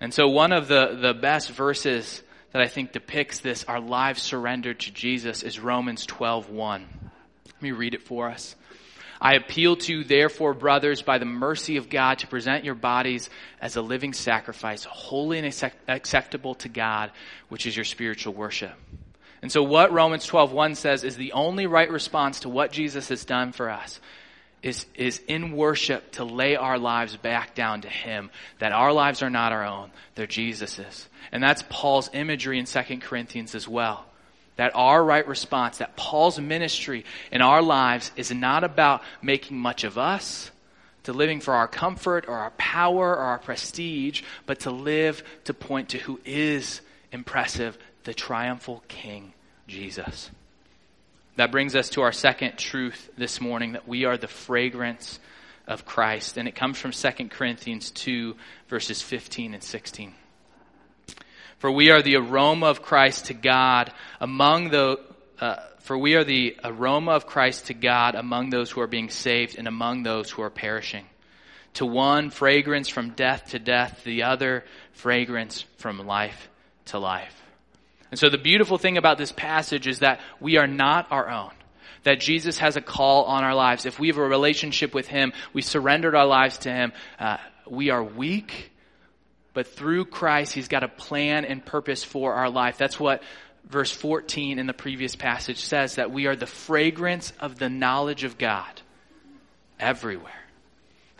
And 0.00 0.12
so 0.12 0.28
one 0.28 0.52
of 0.52 0.68
the, 0.68 0.98
the 1.00 1.14
best 1.14 1.50
verses 1.50 2.22
that 2.52 2.62
I 2.62 2.68
think 2.68 2.92
depicts 2.92 3.40
this, 3.40 3.64
our 3.64 3.80
lives 3.80 4.22
surrendered 4.22 4.80
to 4.80 4.92
Jesus, 4.92 5.42
is 5.42 5.58
Romans 5.58 6.06
12:1. 6.06 6.84
Let 7.46 7.62
me 7.62 7.70
read 7.70 7.94
it 7.94 8.02
for 8.02 8.28
us. 8.28 8.56
I 9.20 9.34
appeal 9.34 9.76
to 9.76 9.92
you, 9.92 10.04
therefore, 10.04 10.52
brothers, 10.52 11.00
by 11.00 11.18
the 11.18 11.24
mercy 11.24 11.76
of 11.76 11.88
God, 11.88 12.18
to 12.18 12.26
present 12.26 12.64
your 12.64 12.74
bodies 12.74 13.30
as 13.60 13.76
a 13.76 13.82
living 13.82 14.12
sacrifice, 14.12 14.82
holy 14.82 15.38
and 15.38 15.72
acceptable 15.86 16.56
to 16.56 16.68
God, 16.68 17.12
which 17.48 17.64
is 17.64 17.76
your 17.76 17.84
spiritual 17.84 18.34
worship. 18.34 18.74
And 19.40 19.52
so 19.52 19.62
what 19.62 19.92
Romans 19.92 20.26
12:1 20.26 20.74
says 20.74 21.04
is 21.04 21.16
the 21.16 21.32
only 21.32 21.66
right 21.66 21.90
response 21.90 22.40
to 22.40 22.48
what 22.48 22.72
Jesus 22.72 23.08
has 23.08 23.24
done 23.24 23.52
for 23.52 23.70
us 23.70 24.00
is, 24.62 24.86
is 24.94 25.20
in 25.26 25.52
worship 25.52 26.12
to 26.12 26.24
lay 26.24 26.56
our 26.56 26.78
lives 26.78 27.16
back 27.16 27.54
down 27.54 27.82
to 27.82 27.88
Him. 27.88 28.30
That 28.58 28.72
our 28.72 28.92
lives 28.92 29.22
are 29.22 29.30
not 29.30 29.52
our 29.52 29.64
own, 29.64 29.90
they're 30.14 30.26
Jesus's. 30.26 31.08
And 31.30 31.42
that's 31.42 31.64
Paul's 31.68 32.10
imagery 32.12 32.58
in 32.58 32.66
2 32.66 32.98
Corinthians 33.00 33.54
as 33.54 33.66
well. 33.66 34.04
That 34.56 34.72
our 34.74 35.02
right 35.02 35.26
response, 35.26 35.78
that 35.78 35.96
Paul's 35.96 36.38
ministry 36.38 37.04
in 37.30 37.40
our 37.40 37.62
lives 37.62 38.12
is 38.16 38.30
not 38.30 38.64
about 38.64 39.02
making 39.22 39.58
much 39.58 39.84
of 39.84 39.98
us, 39.98 40.50
to 41.04 41.12
living 41.12 41.40
for 41.40 41.54
our 41.54 41.66
comfort 41.66 42.26
or 42.28 42.36
our 42.36 42.50
power 42.52 43.10
or 43.10 43.18
our 43.18 43.38
prestige, 43.38 44.22
but 44.46 44.60
to 44.60 44.70
live 44.70 45.24
to 45.44 45.54
point 45.54 45.88
to 45.90 45.98
who 45.98 46.20
is 46.24 46.80
impressive, 47.10 47.76
the 48.04 48.14
triumphal 48.14 48.84
King, 48.88 49.32
Jesus. 49.66 50.30
That 51.36 51.50
brings 51.50 51.74
us 51.74 51.90
to 51.90 52.02
our 52.02 52.12
second 52.12 52.58
truth 52.58 53.10
this 53.16 53.40
morning 53.40 53.72
that 53.72 53.88
we 53.88 54.04
are 54.04 54.18
the 54.18 54.28
fragrance 54.28 55.18
of 55.66 55.86
Christ. 55.86 56.36
And 56.36 56.46
it 56.46 56.54
comes 56.54 56.78
from 56.78 56.92
2 56.92 57.28
Corinthians 57.28 57.90
2, 57.90 58.36
verses 58.68 59.00
15 59.00 59.54
and 59.54 59.62
16. 59.62 60.14
For 61.58 61.70
we 61.70 61.90
are 61.90 62.02
the 62.02 62.16
aroma 62.16 62.66
of 62.66 62.82
Christ 62.82 63.26
to 63.26 63.34
God 63.34 63.92
among 64.20 64.70
the, 64.70 64.98
uh, 65.40 65.56
for 65.80 65.96
we 65.96 66.16
are 66.16 66.24
the 66.24 66.56
aroma 66.64 67.12
of 67.12 67.26
Christ 67.26 67.66
to 67.66 67.74
God 67.74 68.14
among 68.14 68.50
those 68.50 68.70
who 68.70 68.80
are 68.80 68.86
being 68.86 69.08
saved 69.08 69.56
and 69.56 69.68
among 69.68 70.02
those 70.02 70.30
who 70.30 70.42
are 70.42 70.50
perishing. 70.50 71.06
To 71.74 71.86
one, 71.86 72.30
fragrance 72.30 72.88
from 72.88 73.10
death 73.10 73.50
to 73.50 73.58
death, 73.58 74.02
the 74.04 74.24
other, 74.24 74.64
fragrance 74.92 75.64
from 75.78 76.06
life 76.06 76.50
to 76.86 76.98
life. 76.98 77.41
And 78.12 78.18
so 78.18 78.28
the 78.28 78.36
beautiful 78.36 78.76
thing 78.76 78.98
about 78.98 79.16
this 79.16 79.32
passage 79.32 79.86
is 79.86 80.00
that 80.00 80.20
we 80.38 80.58
are 80.58 80.66
not 80.66 81.10
our 81.10 81.30
own. 81.30 81.50
That 82.02 82.20
Jesus 82.20 82.58
has 82.58 82.76
a 82.76 82.82
call 82.82 83.24
on 83.24 83.42
our 83.42 83.54
lives. 83.54 83.86
If 83.86 83.98
we 83.98 84.08
have 84.08 84.18
a 84.18 84.22
relationship 84.22 84.92
with 84.92 85.08
Him, 85.08 85.32
we 85.54 85.62
surrendered 85.62 86.14
our 86.14 86.26
lives 86.26 86.58
to 86.58 86.70
Him. 86.70 86.92
Uh, 87.18 87.38
we 87.66 87.88
are 87.88 88.04
weak, 88.04 88.70
but 89.54 89.66
through 89.66 90.04
Christ, 90.04 90.52
He's 90.52 90.68
got 90.68 90.82
a 90.82 90.88
plan 90.88 91.46
and 91.46 91.64
purpose 91.64 92.04
for 92.04 92.34
our 92.34 92.50
life. 92.50 92.76
That's 92.76 93.00
what 93.00 93.22
verse 93.64 93.90
14 93.90 94.58
in 94.58 94.66
the 94.66 94.74
previous 94.74 95.16
passage 95.16 95.64
says, 95.64 95.94
that 95.94 96.10
we 96.10 96.26
are 96.26 96.36
the 96.36 96.46
fragrance 96.46 97.32
of 97.40 97.58
the 97.58 97.70
knowledge 97.70 98.24
of 98.24 98.36
God 98.36 98.82
everywhere. 99.80 100.41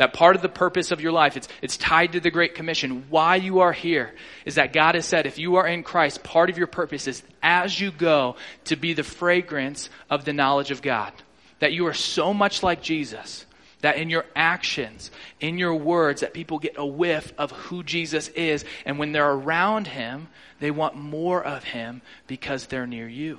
That 0.03 0.15
part 0.15 0.35
of 0.35 0.43
the 0.43 0.49
purpose 0.49 0.91
of 0.91 1.01
your 1.01 1.13
life, 1.13 1.37
it's, 1.37 1.47
it's 1.63 1.77
tied 1.77 2.15
to 2.15 2.21
the 2.21 2.33
Great 2.33 2.57
Commission. 2.57 3.05
Why 3.09 3.37
you 3.37 3.61
are 3.61 3.73
here 3.73 4.13
is 4.45 4.57
that 4.57 4.73
God 4.73 4.97
has 4.97 5.07
said, 5.07 5.27
if 5.27 5.39
you 5.39 5.55
are 5.55 5.67
in 5.69 5.85
Christ, 5.85 6.25
part 6.25 6.51
of 6.51 6.59
your 6.59 6.67
purpose 6.67 7.07
is 7.07 7.23
as 7.41 7.81
you 7.81 7.93
go 7.93 8.35
to 8.65 8.75
be 8.75 8.95
the 8.95 9.05
fragrance 9.05 9.91
of 10.11 10.25
the 10.25 10.33
knowledge 10.33 10.73
of 10.73 10.83
God. 10.83 11.13
That 11.61 11.73
you 11.73 11.87
are 11.87 11.95
so 11.95 12.35
much 12.35 12.65
like 12.65 12.83
Jesus 12.83 13.47
that 13.83 13.97
in 13.97 14.11
your 14.11 14.25
actions, 14.35 15.13
in 15.39 15.57
your 15.57 15.77
words, 15.77 16.23
that 16.23 16.35
people 16.35 16.59
get 16.59 16.75
a 16.77 16.85
whiff 16.85 17.33
of 17.39 17.53
who 17.53 17.85
Jesus 17.85 18.27
is. 18.31 18.65
And 18.85 18.99
when 18.99 19.13
they're 19.13 19.31
around 19.31 19.87
him, 19.87 20.27
they 20.59 20.73
want 20.73 20.97
more 20.97 21.41
of 21.45 21.63
him 21.63 22.03
because 22.27 22.67
they're 22.67 22.89
near 22.89 23.09
you. 23.09 23.39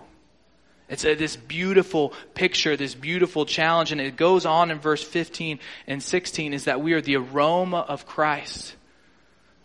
It's 0.89 1.05
a, 1.05 1.15
this 1.15 1.35
beautiful 1.35 2.13
picture, 2.33 2.75
this 2.75 2.93
beautiful 2.93 3.45
challenge, 3.45 3.91
and 3.91 4.01
it 4.01 4.15
goes 4.15 4.45
on 4.45 4.71
in 4.71 4.79
verse 4.79 5.03
15 5.03 5.59
and 5.87 6.03
16 6.03 6.53
is 6.53 6.65
that 6.65 6.81
we 6.81 6.93
are 6.93 7.01
the 7.01 7.15
aroma 7.17 7.79
of 7.79 8.05
Christ 8.05 8.75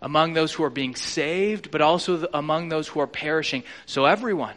among 0.00 0.32
those 0.32 0.52
who 0.52 0.64
are 0.64 0.70
being 0.70 0.94
saved, 0.94 1.70
but 1.70 1.80
also 1.80 2.26
among 2.32 2.68
those 2.68 2.88
who 2.88 3.00
are 3.00 3.06
perishing. 3.06 3.64
So 3.86 4.04
everyone. 4.04 4.54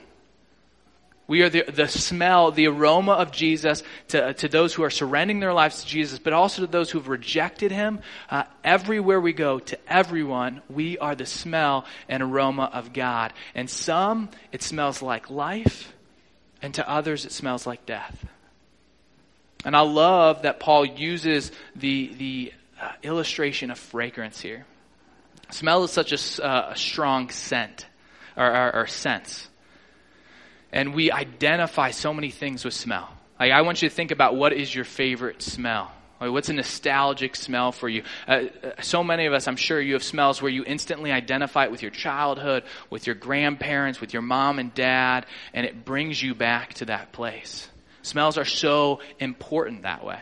We 1.27 1.43
are 1.43 1.49
the, 1.49 1.63
the 1.63 1.87
smell, 1.87 2.51
the 2.51 2.67
aroma 2.67 3.13
of 3.13 3.31
Jesus 3.31 3.83
to, 4.09 4.33
to 4.33 4.49
those 4.49 4.73
who 4.73 4.83
are 4.83 4.89
surrendering 4.89 5.39
their 5.39 5.53
lives 5.53 5.81
to 5.81 5.87
Jesus, 5.87 6.19
but 6.19 6.33
also 6.33 6.63
to 6.63 6.67
those 6.67 6.91
who 6.91 6.99
have 6.99 7.07
rejected 7.07 7.71
him. 7.71 8.01
Uh, 8.29 8.43
everywhere 8.65 9.21
we 9.21 9.31
go, 9.31 9.59
to 9.59 9.79
everyone, 9.87 10.61
we 10.69 10.97
are 10.97 11.15
the 11.15 11.25
smell 11.25 11.85
and 12.09 12.21
aroma 12.21 12.69
of 12.73 12.91
God. 12.91 13.31
And 13.55 13.69
some, 13.69 14.29
it 14.51 14.61
smells 14.61 15.01
like 15.01 15.29
life, 15.29 15.93
and 16.61 16.73
to 16.75 16.89
others, 16.89 17.25
it 17.25 17.31
smells 17.31 17.65
like 17.65 17.85
death. 17.85 18.25
And 19.63 19.75
I 19.75 19.81
love 19.81 20.43
that 20.43 20.59
Paul 20.59 20.85
uses 20.85 21.51
the, 21.75 22.13
the 22.17 22.53
uh, 22.81 22.91
illustration 23.03 23.71
of 23.71 23.77
fragrance 23.77 24.41
here. 24.41 24.65
Smell 25.51 25.83
is 25.83 25.91
such 25.91 26.11
a, 26.11 26.43
uh, 26.43 26.71
a 26.71 26.75
strong 26.75 27.29
scent 27.29 27.85
or, 28.37 28.45
or, 28.45 28.75
or 28.75 28.87
sense. 28.87 29.47
And 30.71 30.95
we 30.95 31.11
identify 31.11 31.91
so 31.91 32.13
many 32.13 32.31
things 32.31 32.63
with 32.63 32.73
smell. 32.73 33.09
Like, 33.39 33.51
I 33.51 33.61
want 33.61 33.81
you 33.81 33.89
to 33.89 33.95
think 33.95 34.11
about 34.11 34.35
what 34.35 34.53
is 34.53 34.73
your 34.73 34.85
favorite 34.85 35.41
smell. 35.41 35.91
What's 36.29 36.49
a 36.49 36.53
nostalgic 36.53 37.35
smell 37.35 37.71
for 37.71 37.89
you? 37.89 38.03
Uh, 38.27 38.43
uh, 38.63 38.81
so 38.81 39.03
many 39.03 39.25
of 39.25 39.33
us, 39.33 39.47
I'm 39.47 39.55
sure 39.55 39.81
you 39.81 39.93
have 39.93 40.03
smells 40.03 40.41
where 40.41 40.51
you 40.51 40.63
instantly 40.65 41.11
identify 41.11 41.65
it 41.65 41.71
with 41.71 41.81
your 41.81 41.91
childhood, 41.91 42.63
with 42.89 43.07
your 43.07 43.15
grandparents, 43.15 43.99
with 43.99 44.13
your 44.13 44.21
mom 44.21 44.59
and 44.59 44.73
dad, 44.73 45.25
and 45.53 45.65
it 45.65 45.83
brings 45.83 46.21
you 46.21 46.35
back 46.35 46.75
to 46.75 46.85
that 46.85 47.11
place. 47.11 47.67
Smells 48.03 48.37
are 48.37 48.45
so 48.45 48.99
important 49.19 49.83
that 49.83 50.05
way. 50.05 50.19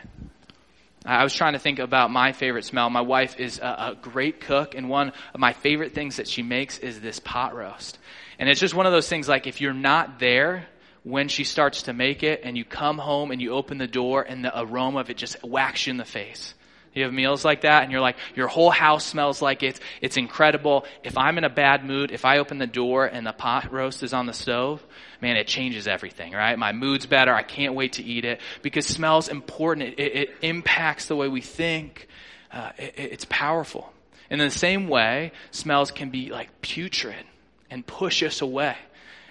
I 1.04 1.24
was 1.24 1.34
trying 1.34 1.54
to 1.54 1.58
think 1.58 1.78
about 1.78 2.10
my 2.10 2.32
favorite 2.32 2.64
smell. 2.64 2.90
My 2.90 3.00
wife 3.00 3.40
is 3.40 3.58
a, 3.58 3.62
a, 3.62 3.98
great 4.00 4.40
cook, 4.40 4.74
and 4.74 4.90
one 4.90 5.12
of 5.32 5.40
my 5.40 5.54
favorite 5.54 5.94
things 5.94 6.16
that 6.16 6.28
she 6.28 6.42
makes 6.42 6.78
is 6.78 7.00
this 7.00 7.18
pot 7.18 7.54
roast. 7.54 7.98
And 8.38 8.48
it's 8.48 8.60
just 8.60 8.74
one 8.74 8.86
of 8.86 8.92
those 8.92 9.08
things 9.08 9.28
like 9.28 9.46
if 9.46 9.60
you're 9.60 9.72
not 9.72 10.18
there 10.18 10.66
when 11.02 11.28
she 11.28 11.44
starts 11.44 11.82
to 11.82 11.92
make 11.92 12.22
it, 12.22 12.42
and 12.44 12.56
you 12.56 12.64
come 12.64 12.98
home 12.98 13.30
and 13.30 13.40
you 13.40 13.52
open 13.52 13.78
the 13.78 13.86
door, 13.86 14.22
and 14.22 14.44
the 14.44 14.60
aroma 14.60 15.00
of 15.00 15.10
it 15.10 15.16
just 15.16 15.42
whacks 15.42 15.86
you 15.86 15.92
in 15.92 15.96
the 15.96 16.04
face. 16.04 16.54
You 16.92 17.04
have 17.04 17.12
meals 17.12 17.44
like 17.44 17.60
that, 17.60 17.84
and 17.84 17.92
you're 17.92 18.00
like, 18.00 18.16
your 18.34 18.48
whole 18.48 18.70
house 18.70 19.06
smells 19.06 19.40
like 19.40 19.62
it. 19.62 19.78
It's 20.00 20.16
incredible. 20.16 20.84
If 21.04 21.16
I'm 21.16 21.38
in 21.38 21.44
a 21.44 21.50
bad 21.50 21.84
mood, 21.84 22.10
if 22.10 22.24
I 22.24 22.38
open 22.38 22.58
the 22.58 22.66
door 22.66 23.06
and 23.06 23.24
the 23.24 23.32
pot 23.32 23.72
roast 23.72 24.02
is 24.02 24.12
on 24.12 24.26
the 24.26 24.32
stove, 24.32 24.84
man, 25.20 25.36
it 25.36 25.46
changes 25.46 25.86
everything, 25.86 26.32
right? 26.32 26.58
My 26.58 26.72
mood's 26.72 27.06
better. 27.06 27.32
I 27.32 27.44
can't 27.44 27.74
wait 27.74 27.94
to 27.94 28.02
eat 28.02 28.24
it 28.24 28.40
because 28.62 28.86
smell's 28.86 29.28
important. 29.28 29.90
It, 29.90 30.00
it, 30.00 30.16
it 30.16 30.30
impacts 30.42 31.06
the 31.06 31.14
way 31.14 31.28
we 31.28 31.40
think. 31.40 32.08
Uh, 32.52 32.72
it, 32.76 32.94
it's 32.96 33.26
powerful. 33.28 33.92
And 34.28 34.40
in 34.40 34.48
the 34.48 34.54
same 34.54 34.88
way, 34.88 35.30
smells 35.52 35.92
can 35.92 36.10
be 36.10 36.30
like 36.30 36.60
putrid 36.60 37.24
and 37.70 37.86
push 37.86 38.24
us 38.24 38.40
away. 38.40 38.76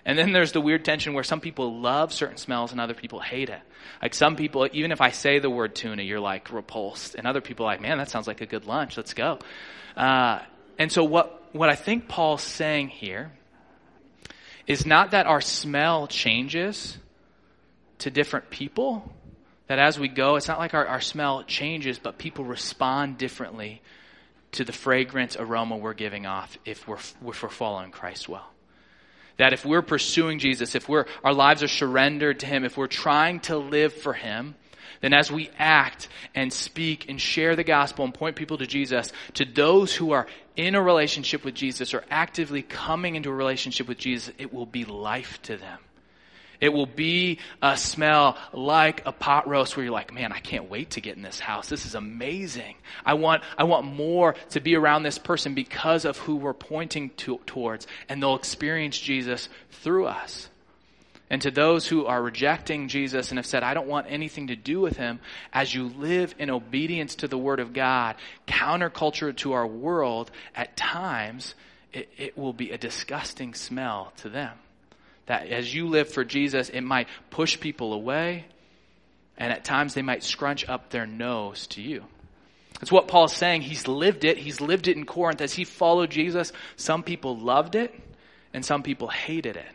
And 0.10 0.18
then 0.18 0.32
there's 0.32 0.54
the 0.54 0.60
weird 0.60 0.84
tension 0.84 1.13
where 1.13 1.24
some 1.24 1.39
people 1.39 1.82
love 1.82 2.12
certain 2.12 2.38
smells 2.38 2.72
and 2.72 2.82
other 2.82 2.96
people 2.96 3.20
hate 3.20 3.50
it. 3.50 3.62
Like 4.01 4.16
some 4.16 4.36
people, 4.36 4.68
even 4.74 4.92
if 4.92 5.01
I 5.01 5.12
say 5.12 5.38
the 5.38 5.51
word 5.51 5.75
tuna, 5.75 6.01
you're 6.01 6.20
like 6.20 6.51
repulsed. 6.51 7.13
And 7.13 7.28
other 7.28 7.42
people 7.42 7.68
are 7.68 7.70
like, 7.70 7.80
man, 7.80 8.00
that 8.00 8.10
sounds 8.10 8.25
like 8.25 8.42
a 8.42 8.48
good 8.48 8.66
lunch. 8.66 8.98
Let's 8.98 9.13
go. 9.13 9.38
Uh, 9.96 10.39
and 10.80 10.92
so 10.92 11.04
what, 11.04 11.54
what 11.54 11.70
I 11.70 11.75
think 11.75 12.08
Paul's 12.08 12.42
saying 12.42 12.88
here 12.88 13.32
is 14.66 14.84
not 14.84 15.12
that 15.12 15.28
our 15.28 15.42
smell 15.42 16.08
changes 16.08 16.98
to 18.00 18.10
different 18.10 18.50
people, 18.50 19.13
that 19.68 19.78
as 19.78 20.00
we 20.00 20.08
go, 20.08 20.38
it's 20.38 20.48
not 20.48 20.58
like 20.58 20.74
our, 20.74 20.88
our 20.88 21.01
smell 21.01 21.44
changes, 21.44 22.00
but 22.00 22.18
people 22.18 22.46
respond 22.46 23.20
differently 23.20 23.84
to 24.54 24.63
the 24.63 24.74
fragrance 24.74 25.38
aroma 25.38 25.78
we're 25.78 25.94
giving 25.94 26.25
off 26.25 26.58
if 26.66 26.88
we're, 26.88 26.98
if 26.98 27.44
we're 27.44 27.50
following 27.50 27.91
Christ 27.91 28.28
well. 28.28 28.50
That 29.39 29.54
if 29.54 29.65
we're 29.65 29.82
pursuing 29.82 30.38
Jesus, 30.38 30.75
if 30.75 30.88
we're, 30.88 31.06
our 31.23 31.34
lives 31.34 31.63
are 31.63 31.67
surrendered 31.67 32.41
to 32.41 32.45
Him, 32.45 32.63
if 32.63 32.78
we're 32.78 32.88
trying 32.88 33.39
to 33.41 33.58
live 33.58 33.93
for 33.93 34.13
Him, 34.13 34.54
then 35.02 35.13
as 35.13 35.32
we 35.32 35.49
act 35.58 36.10
and 36.36 36.52
speak 36.52 37.10
and 37.10 37.19
share 37.19 37.56
the 37.56 37.63
gospel 37.63 38.06
and 38.06 38.13
point 38.13 38.36
people 38.36 38.58
to 38.58 38.67
Jesus, 38.67 39.12
to 39.36 39.45
those 39.45 39.95
who 39.95 40.12
are 40.12 40.28
in 40.56 40.75
a 40.75 40.82
relationship 40.82 41.45
with 41.45 41.56
Jesus 41.56 41.93
or 41.93 42.04
actively 42.10 42.62
coming 42.62 43.15
into 43.15 43.30
a 43.30 43.34
relationship 43.34 43.88
with 43.88 43.97
Jesus, 43.97 44.34
it 44.38 44.54
will 44.54 44.65
be 44.65 44.86
life 44.86 45.41
to 45.43 45.58
them. 45.58 45.80
It 46.62 46.74
will 46.74 46.86
be 46.86 47.39
a 47.62 47.78
smell 47.78 48.38
like 48.52 49.06
a 49.06 49.12
pot 49.12 49.48
roast 49.48 49.78
where 49.78 49.86
you're 49.86 49.93
like, 49.93 50.13
man, 50.13 50.34
I 50.34 50.39
can't 50.39 50.69
wait 50.69 50.91
to 50.91 51.02
get 51.02 51.15
in 51.15 51.22
this 51.22 51.39
house. 51.39 51.69
This 51.69 51.86
is 51.86 51.95
amazing. 51.95 52.76
I 53.06 53.13
want, 53.13 53.43
I 53.58 53.63
want 53.63 53.86
more 53.86 54.36
to 54.50 54.60
be 54.60 54.76
around 54.76 55.04
this 55.04 55.17
person 55.17 55.54
because 55.54 56.04
of 56.04 56.17
who 56.17 56.36
we're 56.36 56.54
pointing 56.54 57.12
to, 57.12 57.39
towards. 57.45 57.88
And 58.10 58.22
they'll 58.22 58.36
experience 58.36 59.00
Jesus 59.00 59.48
through 59.72 60.08
us. 60.08 60.50
And 61.30 61.41
to 61.43 61.52
those 61.52 61.88
who 61.88 62.08
are 62.08 62.22
rejecting 62.22 62.88
Jesus 62.88 63.30
and 63.30 63.38
have 63.38 63.45
said, 63.45 63.63
I 63.63 63.74
don't 63.74 63.88
want 63.88 64.08
anything 64.10 64.48
to 64.48 64.56
do 64.56 64.82
with 64.82 64.98
him, 64.98 65.19
as 65.54 65.74
you 65.74 65.88
live 65.88 66.34
in 66.39 66.50
obedience 66.50 67.15
to 67.15 67.28
the 67.28 67.38
Word 67.38 67.60
of 67.60 67.72
God, 67.72 68.15
counterculture 68.48 69.36
to 69.38 69.54
our 69.54 69.67
world, 69.67 70.32
at 70.56 70.76
times, 70.76 71.54
it, 71.93 72.10
it 72.17 72.38
will 72.38 72.54
be 72.54 72.72
a 72.72 72.78
disgusting 72.78 73.54
smell 73.54 74.12
to 74.17 74.30
them. 74.30 74.58
That 75.30 75.48
as 75.48 75.72
you 75.72 75.88
live 75.88 76.10
for 76.10 76.26
Jesus, 76.26 76.70
it 76.70 76.82
might 76.82 77.08
push 77.30 77.60
people 77.60 77.94
away, 77.94 78.46
and 79.38 79.54
at 79.54 79.63
times 79.63 79.94
they 79.94 80.02
might 80.02 80.24
scrunch 80.24 80.68
up 80.68 80.89
their 80.89 81.06
nose 81.06 81.68
to 81.68 81.84
you. 81.84 82.04
That's 82.80 82.92
what 82.92 83.08
Paul's 83.08 83.36
saying. 83.36 83.62
He's 83.62 83.88
lived 83.88 84.26
it. 84.26 84.39
He's 84.39 84.60
lived 84.60 84.88
it 84.88 84.98
in 84.98 85.06
Corinth. 85.06 85.42
As 85.42 85.54
he 85.54 85.65
followed 85.65 86.10
Jesus, 86.10 86.52
some 86.78 87.04
people 87.04 87.38
loved 87.38 87.76
it, 87.76 87.94
and 88.56 88.65
some 88.65 88.82
people 88.82 89.08
hated 89.08 89.56
it. 89.56 89.72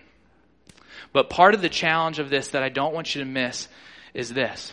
But 1.12 1.31
part 1.31 1.55
of 1.55 1.62
the 1.62 1.69
challenge 1.69 2.19
of 2.19 2.31
this 2.31 2.49
that 2.49 2.64
I 2.64 2.69
don't 2.69 2.93
want 2.93 3.14
you 3.14 3.21
to 3.21 3.31
miss 3.31 3.69
is 4.12 4.35
this 4.35 4.73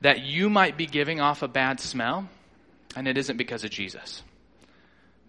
that 0.00 0.20
you 0.24 0.50
might 0.50 0.76
be 0.76 0.86
giving 0.86 1.20
off 1.20 1.42
a 1.42 1.48
bad 1.48 1.78
smell, 1.78 2.28
and 2.96 3.06
it 3.06 3.16
isn't 3.16 3.36
because 3.36 3.62
of 3.62 3.70
Jesus. 3.70 4.22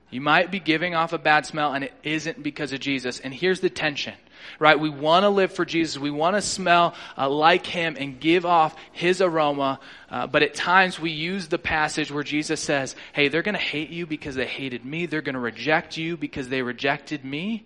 You 0.09 0.19
might 0.19 0.51
be 0.51 0.59
giving 0.59 0.95
off 0.95 1.13
a 1.13 1.17
bad 1.17 1.45
smell, 1.45 1.73
and 1.73 1.83
it 1.83 1.93
isn't 2.03 2.41
because 2.41 2.73
of 2.73 2.79
Jesus. 2.79 3.19
And 3.19 3.33
here's 3.33 3.61
the 3.61 3.69
tension, 3.69 4.13
right? 4.59 4.79
We 4.79 4.89
want 4.89 5.23
to 5.23 5.29
live 5.29 5.53
for 5.53 5.65
Jesus. 5.65 5.97
We 5.97 6.11
want 6.11 6.35
to 6.35 6.41
smell 6.41 6.95
uh, 7.17 7.29
like 7.29 7.65
Him 7.65 7.95
and 7.99 8.19
give 8.19 8.45
off 8.45 8.75
His 8.91 9.21
aroma. 9.21 9.79
Uh, 10.09 10.27
but 10.27 10.43
at 10.43 10.53
times 10.53 10.99
we 10.99 11.11
use 11.11 11.47
the 11.47 11.59
passage 11.59 12.11
where 12.11 12.23
Jesus 12.23 12.61
says, 12.61 12.95
hey, 13.13 13.27
they're 13.27 13.41
going 13.41 13.55
to 13.55 13.59
hate 13.59 13.89
you 13.89 14.05
because 14.05 14.35
they 14.35 14.45
hated 14.45 14.85
me. 14.85 15.05
They're 15.05 15.21
going 15.21 15.35
to 15.35 15.39
reject 15.39 15.97
you 15.97 16.17
because 16.17 16.49
they 16.49 16.61
rejected 16.61 17.25
me. 17.25 17.65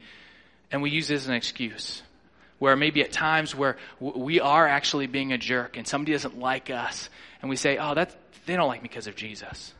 And 0.71 0.81
we 0.81 0.89
use 0.89 1.07
this 1.07 1.23
as 1.23 1.27
an 1.29 1.35
excuse 1.35 2.01
where 2.59 2.75
maybe 2.75 3.01
at 3.01 3.11
times 3.11 3.53
where 3.53 3.77
we 3.99 4.39
are 4.39 4.67
actually 4.67 5.07
being 5.07 5.33
a 5.33 5.37
jerk 5.37 5.77
and 5.77 5.87
somebody 5.87 6.13
doesn't 6.13 6.39
like 6.39 6.69
us 6.69 7.09
and 7.41 7.49
we 7.49 7.55
say, 7.55 7.77
oh, 7.77 7.93
that's, 7.93 8.15
they 8.45 8.55
don't 8.55 8.67
like 8.67 8.81
me 8.81 8.87
because 8.87 9.07
of 9.07 9.15
Jesus. 9.15 9.73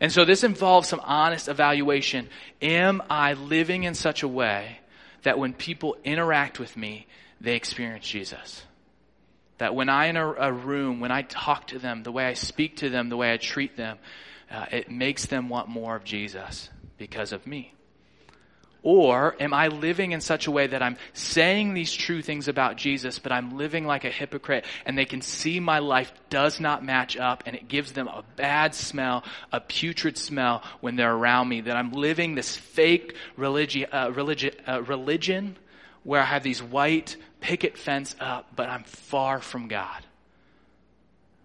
And 0.00 0.10
so 0.10 0.24
this 0.24 0.42
involves 0.42 0.88
some 0.88 1.00
honest 1.00 1.48
evaluation. 1.48 2.28
Am 2.60 3.02
I 3.08 3.34
living 3.34 3.84
in 3.84 3.94
such 3.94 4.22
a 4.22 4.28
way 4.28 4.78
that 5.22 5.38
when 5.38 5.52
people 5.52 5.96
interact 6.04 6.58
with 6.58 6.76
me, 6.76 7.06
they 7.40 7.56
experience 7.56 8.06
Jesus? 8.06 8.62
That 9.58 9.74
when 9.74 9.88
I 9.88 10.06
in 10.06 10.16
a, 10.16 10.32
a 10.32 10.52
room, 10.52 11.00
when 11.00 11.12
I 11.12 11.22
talk 11.22 11.68
to 11.68 11.78
them, 11.78 12.02
the 12.02 12.12
way 12.12 12.26
I 12.26 12.34
speak 12.34 12.78
to 12.78 12.90
them, 12.90 13.08
the 13.08 13.16
way 13.16 13.32
I 13.32 13.36
treat 13.36 13.76
them, 13.76 13.98
uh, 14.50 14.66
it 14.70 14.90
makes 14.90 15.26
them 15.26 15.48
want 15.48 15.68
more 15.68 15.96
of 15.96 16.04
Jesus 16.04 16.68
because 16.98 17.32
of 17.32 17.46
me. 17.46 17.74
Or 18.82 19.36
am 19.38 19.54
I 19.54 19.68
living 19.68 20.10
in 20.10 20.20
such 20.20 20.48
a 20.48 20.50
way 20.50 20.66
that 20.66 20.82
I'm 20.82 20.96
saying 21.12 21.72
these 21.72 21.92
true 21.92 22.20
things 22.20 22.48
about 22.48 22.76
Jesus, 22.76 23.20
but 23.20 23.30
I'm 23.30 23.56
living 23.56 23.86
like 23.86 24.04
a 24.04 24.10
hypocrite 24.10 24.64
and 24.84 24.98
they 24.98 25.04
can 25.04 25.22
see 25.22 25.60
my 25.60 25.78
life 25.78 26.12
does 26.30 26.58
not 26.58 26.84
match 26.84 27.16
up 27.16 27.44
and 27.46 27.54
it 27.54 27.68
gives 27.68 27.92
them 27.92 28.08
a 28.08 28.24
bad 28.34 28.74
smell, 28.74 29.22
a 29.52 29.60
putrid 29.60 30.18
smell 30.18 30.64
when 30.80 30.96
they're 30.96 31.14
around 31.14 31.48
me, 31.48 31.60
that 31.60 31.76
I'm 31.76 31.92
living 31.92 32.34
this 32.34 32.56
fake 32.56 33.14
religi- 33.38 33.88
uh, 33.90 34.10
religi- 34.10 34.56
uh, 34.66 34.82
religion 34.82 35.56
where 36.02 36.20
I 36.20 36.24
have 36.24 36.42
these 36.42 36.62
white 36.62 37.16
picket 37.40 37.78
fence 37.78 38.16
up, 38.18 38.48
but 38.56 38.68
I'm 38.68 38.82
far 38.82 39.40
from 39.40 39.68
God. 39.68 40.04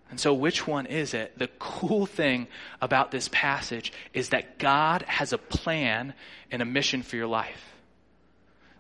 And 0.10 0.20
so, 0.20 0.34
which 0.34 0.66
one 0.66 0.86
is 0.86 1.14
it? 1.14 1.38
The 1.38 1.50
cool 1.60 2.06
thing 2.06 2.48
about 2.82 3.12
this 3.12 3.30
passage 3.32 3.92
is 4.14 4.30
that 4.30 4.58
God 4.58 5.02
has 5.04 5.34
a 5.34 5.38
plan 5.38 6.14
and 6.50 6.62
a 6.62 6.66
mission 6.66 7.04
for 7.04 7.18
your 7.18 7.28
life. 7.28 7.64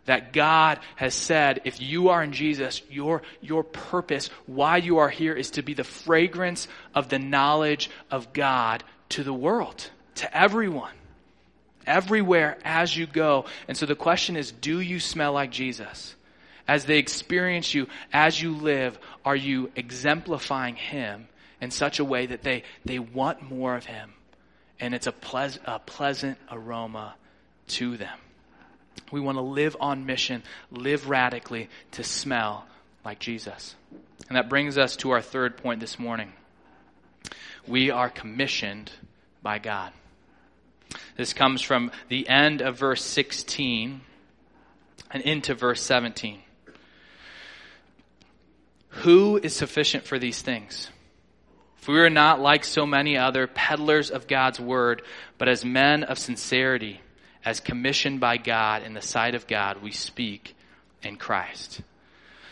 That 0.06 0.32
God 0.32 0.80
has 0.96 1.13
said, 1.13 1.62
if 1.66 1.82
you 1.82 2.10
are 2.10 2.24
in 2.24 2.32
Jesus, 2.32 2.82
your, 2.90 3.24
your 3.42 3.66
purpose, 3.66 4.30
why 4.46 4.78
you 4.78 5.00
are 5.00 5.10
here, 5.10 5.34
is 5.34 5.52
to 5.52 5.63
be 5.63 5.74
the 5.74 5.84
fragrance 5.84 6.70
of 6.96 7.10
the 7.10 7.20
knowledge 7.20 7.90
of 8.10 8.32
God 8.32 8.86
to 9.10 9.24
the 9.24 9.34
world, 9.34 9.90
to 10.16 10.38
everyone, 10.38 10.94
everywhere 11.86 12.58
as 12.63 12.96
you 12.96 13.06
go. 13.06 13.46
And 13.68 13.76
so 13.76 13.86
the 13.86 13.96
question 13.96 14.38
is 14.38 14.54
do 14.54 14.80
you 14.80 15.02
smell 15.02 15.34
like 15.34 15.52
Jesus? 15.52 16.16
As 16.68 16.86
they 16.86 16.98
experience 16.98 17.74
you, 17.74 17.88
as 18.12 18.42
you 18.42 18.54
live, 18.56 19.00
are 19.24 19.36
you 19.36 19.72
exemplifying 19.76 20.76
Him 20.76 21.28
in 21.62 21.72
such 21.72 22.00
a 22.00 22.06
way 22.06 22.26
that 22.26 22.44
they, 22.44 22.64
they 22.86 23.00
want 23.00 23.42
more 23.42 23.76
of 23.76 23.86
Him? 23.86 24.14
And 24.80 24.94
it's 24.94 25.08
a, 25.08 25.12
pleas- 25.12 25.60
a 25.66 25.80
pleasant 25.80 26.38
aroma 26.52 27.16
to 27.68 27.98
them. 27.98 28.20
We 29.12 29.22
want 29.22 29.38
to 29.38 29.42
live 29.42 29.78
on 29.80 30.06
mission, 30.06 30.44
live 30.72 31.10
radically 31.10 31.70
to 31.92 32.04
smell 32.04 32.66
like 33.06 33.20
Jesus. 33.20 33.76
And 34.28 34.36
that 34.36 34.50
brings 34.50 34.78
us 34.78 34.96
to 34.98 35.12
our 35.12 35.22
third 35.22 35.58
point 35.58 35.80
this 35.80 35.98
morning. 35.98 36.34
We 37.66 37.90
are 37.90 38.10
commissioned 38.10 38.92
by 39.42 39.60
God. 39.60 39.94
This 41.16 41.34
comes 41.34 41.62
from 41.62 41.92
the 42.10 42.28
end 42.28 42.62
of 42.62 42.78
verse 42.78 43.04
16 43.04 44.02
and 45.12 45.24
into 45.24 45.54
verse 45.54 45.82
17. 45.82 46.42
Who 49.02 49.38
is 49.38 49.56
sufficient 49.56 50.06
for 50.06 50.18
these 50.18 50.42
things? 50.42 50.90
If 51.80 51.88
we 51.88 52.00
are 52.00 52.10
not 52.10 52.42
like 52.42 52.64
so 52.64 52.86
many 52.86 53.18
other 53.18 53.48
peddlers 53.48 54.10
of 54.10 54.28
God's 54.28 54.60
word, 54.60 55.04
but 55.38 55.48
as 55.48 55.64
men 55.64 56.04
of 56.04 56.18
sincerity, 56.18 57.00
as 57.46 57.60
commissioned 57.60 58.20
by 58.20 58.38
God 58.38 58.84
in 58.84 58.94
the 58.94 59.02
sight 59.02 59.36
of 59.36 59.48
God, 59.48 59.82
we 59.82 59.92
speak 59.92 60.56
in 61.04 61.16
Christ. 61.16 61.82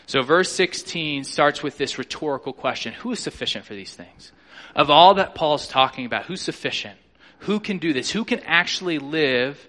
So 0.06 0.22
verse 0.22 0.50
16 0.52 1.24
starts 1.24 1.62
with 1.62 1.78
this 1.78 1.98
rhetorical 1.98 2.52
question 2.52 2.92
Who 2.94 3.10
is 3.12 3.20
sufficient 3.20 3.64
for 3.64 3.74
these 3.74 3.94
things? 3.94 4.32
Of 4.74 4.88
all 4.88 5.14
that 5.14 5.34
Paul's 5.34 5.66
talking 5.66 6.06
about, 6.06 6.26
who's 6.26 6.40
sufficient? 6.40 6.98
Who 7.40 7.60
can 7.60 7.78
do 7.78 7.92
this? 7.92 8.10
Who 8.10 8.24
can 8.24 8.40
actually 8.40 8.98
live 8.98 9.68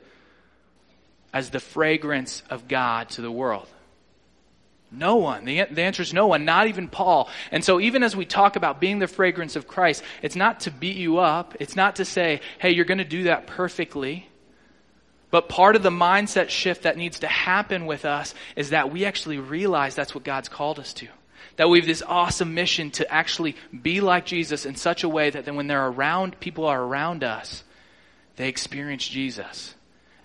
as 1.34 1.50
the 1.50 1.60
fragrance 1.60 2.44
of 2.50 2.68
God 2.68 3.10
to 3.12 3.22
the 3.22 3.32
world? 3.32 3.68
No 4.92 5.18
one. 5.18 5.44
The, 5.44 5.66
the 5.70 5.82
answer 5.82 6.02
is 6.02 6.14
no 6.14 6.28
one, 6.28 6.46
not 6.46 6.68
even 6.68 6.88
Paul. 6.88 7.30
And 7.52 7.64
so, 7.64 7.80
even 7.80 8.04
as 8.04 8.16
we 8.16 8.26
talk 8.26 8.56
about 8.56 8.80
being 8.80 9.00
the 9.00 9.08
fragrance 9.08 9.56
of 9.56 9.68
Christ, 9.68 10.02
it's 10.22 10.36
not 10.36 10.62
to 10.62 10.72
beat 10.72 10.96
you 10.96 11.20
up. 11.20 11.56
It's 11.60 11.76
not 11.76 11.98
to 11.98 12.06
say, 12.06 12.42
hey, 12.60 12.72
you're 12.72 12.86
going 12.86 12.98
to 13.00 13.04
do 13.04 13.24
that 13.24 13.48
perfectly. 13.48 14.30
But 15.30 15.50
part 15.50 15.76
of 15.76 15.84
the 15.84 15.90
mindset 15.90 16.50
shift 16.50 16.84
that 16.84 16.96
needs 16.96 17.20
to 17.20 17.28
happen 17.28 17.86
with 17.86 18.06
us 18.06 18.34
is 18.56 18.70
that 18.70 18.92
we 18.92 19.04
actually 19.04 19.40
realize 19.40 19.94
that's 19.94 20.16
what 20.16 20.24
God's 20.24 20.48
called 20.48 20.80
us 20.80 20.94
to. 20.94 21.08
That 21.58 21.70
we 21.70 21.80
have 21.80 21.88
this 21.88 22.04
awesome 22.06 22.54
mission 22.54 22.92
to 22.92 23.12
actually 23.12 23.58
be 23.82 24.00
like 24.00 24.26
Jesus 24.26 24.66
in 24.66 24.76
such 24.76 25.04
a 25.04 25.10
way 25.10 25.30
that 25.30 25.44
then 25.44 25.56
when 25.56 25.68
they're 25.68 25.88
around, 25.88 26.40
people 26.40 26.66
are 26.66 26.82
around 26.82 27.26
us, 27.26 27.64
they 28.38 28.48
experience 28.48 29.06
Jesus. 29.06 29.76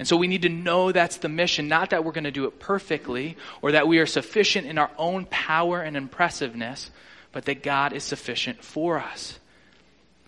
And 0.02 0.08
so 0.08 0.16
we 0.16 0.26
need 0.26 0.42
to 0.42 0.48
know 0.48 0.90
that's 0.90 1.18
the 1.18 1.28
mission, 1.28 1.68
not 1.68 1.90
that 1.90 2.04
we're 2.04 2.10
going 2.10 2.24
to 2.24 2.32
do 2.32 2.46
it 2.46 2.58
perfectly 2.58 3.36
or 3.62 3.70
that 3.70 3.86
we 3.86 4.00
are 4.00 4.06
sufficient 4.06 4.66
in 4.66 4.76
our 4.76 4.90
own 4.98 5.26
power 5.26 5.80
and 5.80 5.96
impressiveness, 5.96 6.90
but 7.30 7.44
that 7.44 7.62
God 7.62 7.92
is 7.92 8.02
sufficient 8.02 8.64
for 8.64 8.98
us. 8.98 9.38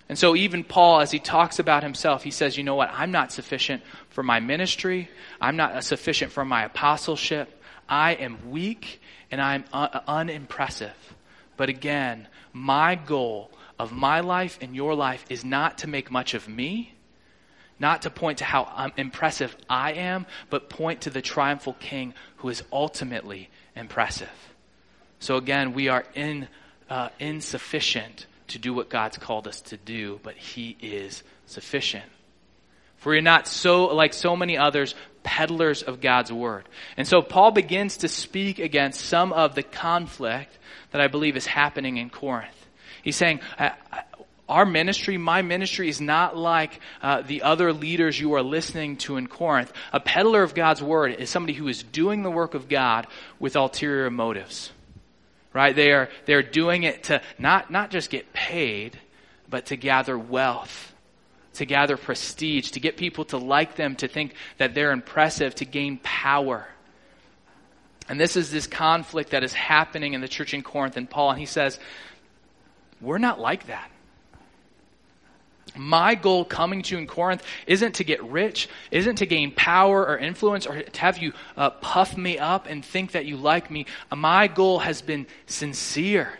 And 0.09 0.17
so 0.17 0.37
even 0.37 0.63
Paul, 0.63 1.01
as 1.01 1.11
he 1.11 1.19
talks 1.19 1.59
about 1.59 1.83
himself, 1.83 2.23
he 2.23 2.31
says, 2.31 2.57
you 2.57 2.63
know 2.63 2.77
what? 2.77 2.89
I'm 2.93 3.11
not 3.11 3.33
sufficient 3.33 3.83
for 4.11 4.23
my 4.23 4.39
ministry. 4.39 5.11
I'm 5.41 5.57
not 5.57 5.73
uh, 5.73 5.81
sufficient 5.81 6.31
for 6.31 6.45
my 6.45 6.67
apostleship. 6.67 7.61
I 7.89 8.13
am 8.13 8.53
weak 8.53 9.03
and 9.33 9.41
I'm 9.41 9.65
un- 9.73 10.03
unimpressive. 10.07 11.17
But 11.57 11.69
again, 11.69 12.29
my 12.53 12.95
goal 12.95 13.51
of 13.77 13.91
my 13.91 14.21
life 14.21 14.57
and 14.61 14.77
your 14.77 14.95
life 14.95 15.25
is 15.29 15.45
not 15.45 15.79
to 15.79 15.89
make 15.89 16.13
much 16.13 16.35
of 16.35 16.47
me, 16.47 16.94
not 17.79 18.03
to 18.03 18.11
point 18.11 18.39
to 18.39 18.45
how 18.45 18.71
um, 18.75 18.93
impressive 18.97 19.57
I 19.69 19.95
am, 19.95 20.27
but 20.51 20.71
point 20.71 21.03
to 21.03 21.11
the 21.11 21.23
triumphal 21.23 21.75
king 21.75 22.15
who 22.37 22.49
is 22.49 22.63
ultimately 22.73 23.51
impressive. 23.75 24.31
So 25.19 25.37
again, 25.37 25.73
we 25.73 25.89
are 25.89 26.05
in, 26.15 26.49
uh, 26.89 27.09
insufficient 27.19 28.27
to 28.49 28.59
do 28.59 28.75
what 28.75 28.89
God's 28.89 29.19
called 29.19 29.49
us 29.49 29.61
to 29.63 29.77
do, 29.77 30.21
but 30.23 30.35
He 30.35 30.77
is 30.81 31.23
sufficient. 31.47 32.05
For 32.99 33.11
we're 33.11 33.21
not 33.21 33.47
so, 33.47 33.87
like 33.87 34.15
so 34.15 34.37
many 34.37 34.57
others, 34.57 34.95
peddlers 35.23 35.83
of 35.83 36.01
God's 36.01 36.33
word. 36.33 36.69
And 36.97 37.07
so 37.07 37.23
Paul 37.23 37.51
begins 37.51 37.99
to 37.99 38.09
speak 38.09 38.59
against 38.59 39.01
some 39.01 39.33
of 39.33 39.55
the 39.55 39.63
conflict 39.63 40.57
that 40.93 41.01
I 41.01 41.09
believe 41.09 41.37
is 41.37 41.47
happening 41.47 41.97
in 41.97 42.09
Corinth. 42.09 42.55
He's 43.03 43.17
saying, 43.17 43.41
our 44.55 44.64
ministry, 44.64 45.19
my 45.19 45.43
ministry, 45.43 45.88
is 45.88 46.01
not 46.01 46.37
like 46.37 46.79
uh, 47.03 47.23
the 47.23 47.43
other 47.43 47.73
leaders 47.73 48.21
you 48.21 48.35
are 48.35 48.43
listening 48.43 48.97
to 48.99 49.17
in 49.17 49.27
Corinth. 49.27 49.73
A 49.93 49.99
peddler 49.99 50.45
of 50.45 50.55
God's 50.55 50.81
word 50.81 51.17
is 51.19 51.29
somebody 51.29 51.55
who 51.55 51.67
is 51.67 51.83
doing 51.83 52.23
the 52.23 52.31
work 52.31 52.55
of 52.55 52.69
God 52.69 53.09
with 53.40 53.57
ulterior 53.57 54.11
motives. 54.11 54.71
Right? 55.53 55.75
They 55.75 55.90
are, 55.90 56.09
they 56.27 56.35
are 56.35 56.43
doing 56.43 56.85
it 56.85 57.03
to 57.05 57.21
not, 57.37 57.73
not 57.73 57.90
just 57.90 58.11
get 58.11 58.33
paid, 58.33 58.97
but 59.51 59.67
to 59.67 59.77
gather 59.77 60.17
wealth, 60.17 60.95
to 61.55 61.67
gather 61.67 61.97
prestige, 61.97 62.71
to 62.71 62.81
get 62.81 62.97
people 62.97 63.25
to 63.27 63.38
like 63.38 63.75
them, 63.75 63.97
to 63.97 64.07
think 64.07 64.35
that 64.59 64.73
they're 64.73 64.93
impressive, 64.93 65.57
to 65.57 65.64
gain 65.64 65.99
power. 66.01 66.64
And 68.09 68.21
this 68.21 68.37
is 68.37 68.53
this 68.53 68.69
conflict 68.69 69.31
that 69.31 69.43
is 69.43 69.53
happening 69.53 70.14
in 70.14 70.21
the 70.21 70.29
church 70.29 70.55
in 70.55 70.62
Corinth. 70.62 70.97
And 70.97 71.11
Paul, 71.11 71.31
and 71.31 71.40
he 71.40 71.47
says, 71.47 71.81
We're 73.01 73.19
not 73.19 73.40
like 73.40 73.67
that. 73.67 73.90
My 75.77 76.14
goal 76.14 76.44
coming 76.44 76.83
to 76.83 76.94
you 76.94 77.00
in 77.00 77.07
Corinth 77.07 77.42
isn't 77.66 77.96
to 77.96 78.05
get 78.05 78.22
rich, 78.22 78.68
isn't 78.90 79.16
to 79.16 79.27
gain 79.27 79.50
power 79.50 80.07
or 80.07 80.18
influence, 80.18 80.66
or 80.66 80.83
to 80.83 81.00
have 81.00 81.18
you 81.18 81.33
uh, 81.57 81.70
puff 81.70 82.16
me 82.16 82.38
up 82.38 82.66
and 82.68 82.85
think 82.85 83.12
that 83.12 83.27
you 83.27 83.37
like 83.37 83.70
me. 83.70 83.87
My 84.14 84.46
goal 84.46 84.79
has 84.79 85.03
been 85.03 85.27
sincere. 85.46 86.38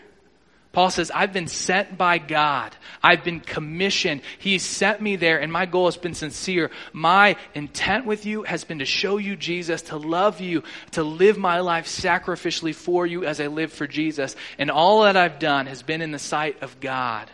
Paul 0.75 0.89
says, 0.89 1.09
I've 1.09 1.31
been 1.31 1.47
sent 1.47 1.97
by 1.97 2.17
God. 2.17 2.75
I've 3.01 3.23
been 3.23 3.39
commissioned. 3.39 4.21
He 4.39 4.57
sent 4.57 4.99
me 5.01 5.15
there, 5.15 5.39
and 5.39 5.49
my 5.49 5.65
goal 5.65 5.85
has 5.85 5.95
been 5.95 6.13
sincere. 6.13 6.69
My 6.91 7.37
intent 7.53 8.05
with 8.05 8.25
you 8.25 8.43
has 8.43 8.65
been 8.65 8.79
to 8.79 8.85
show 8.85 9.15
you 9.17 9.37
Jesus, 9.37 9.83
to 9.83 9.95
love 9.95 10.41
you, 10.41 10.63
to 10.91 11.03
live 11.03 11.37
my 11.37 11.61
life 11.61 11.87
sacrificially 11.87 12.75
for 12.75 13.07
you 13.07 13.23
as 13.23 13.39
I 13.39 13.47
live 13.47 13.71
for 13.71 13.87
Jesus. 13.87 14.35
And 14.57 14.69
all 14.69 15.03
that 15.03 15.15
I've 15.15 15.39
done 15.39 15.67
has 15.67 15.81
been 15.81 16.01
in 16.01 16.11
the 16.11 16.19
sight 16.19 16.61
of 16.61 16.81
God. 16.81 17.31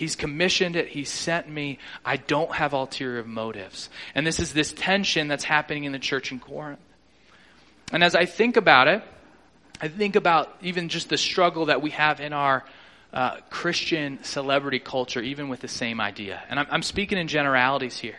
He's 0.00 0.16
commissioned 0.16 0.76
it. 0.76 0.88
He 0.88 1.04
sent 1.04 1.46
me. 1.46 1.78
I 2.06 2.16
don't 2.16 2.54
have 2.54 2.72
ulterior 2.72 3.22
motives. 3.22 3.90
And 4.14 4.26
this 4.26 4.40
is 4.40 4.54
this 4.54 4.72
tension 4.72 5.28
that's 5.28 5.44
happening 5.44 5.84
in 5.84 5.92
the 5.92 5.98
church 5.98 6.32
in 6.32 6.40
Corinth. 6.40 6.80
And 7.92 8.02
as 8.02 8.14
I 8.14 8.24
think 8.24 8.56
about 8.56 8.88
it, 8.88 9.02
I 9.78 9.88
think 9.88 10.16
about 10.16 10.56
even 10.62 10.88
just 10.88 11.10
the 11.10 11.18
struggle 11.18 11.66
that 11.66 11.82
we 11.82 11.90
have 11.90 12.18
in 12.18 12.32
our 12.32 12.64
uh, 13.12 13.40
Christian 13.50 14.24
celebrity 14.24 14.78
culture, 14.78 15.20
even 15.20 15.50
with 15.50 15.60
the 15.60 15.68
same 15.68 16.00
idea. 16.00 16.42
And 16.48 16.58
I'm, 16.58 16.66
I'm 16.70 16.82
speaking 16.82 17.18
in 17.18 17.28
generalities 17.28 17.98
here. 17.98 18.16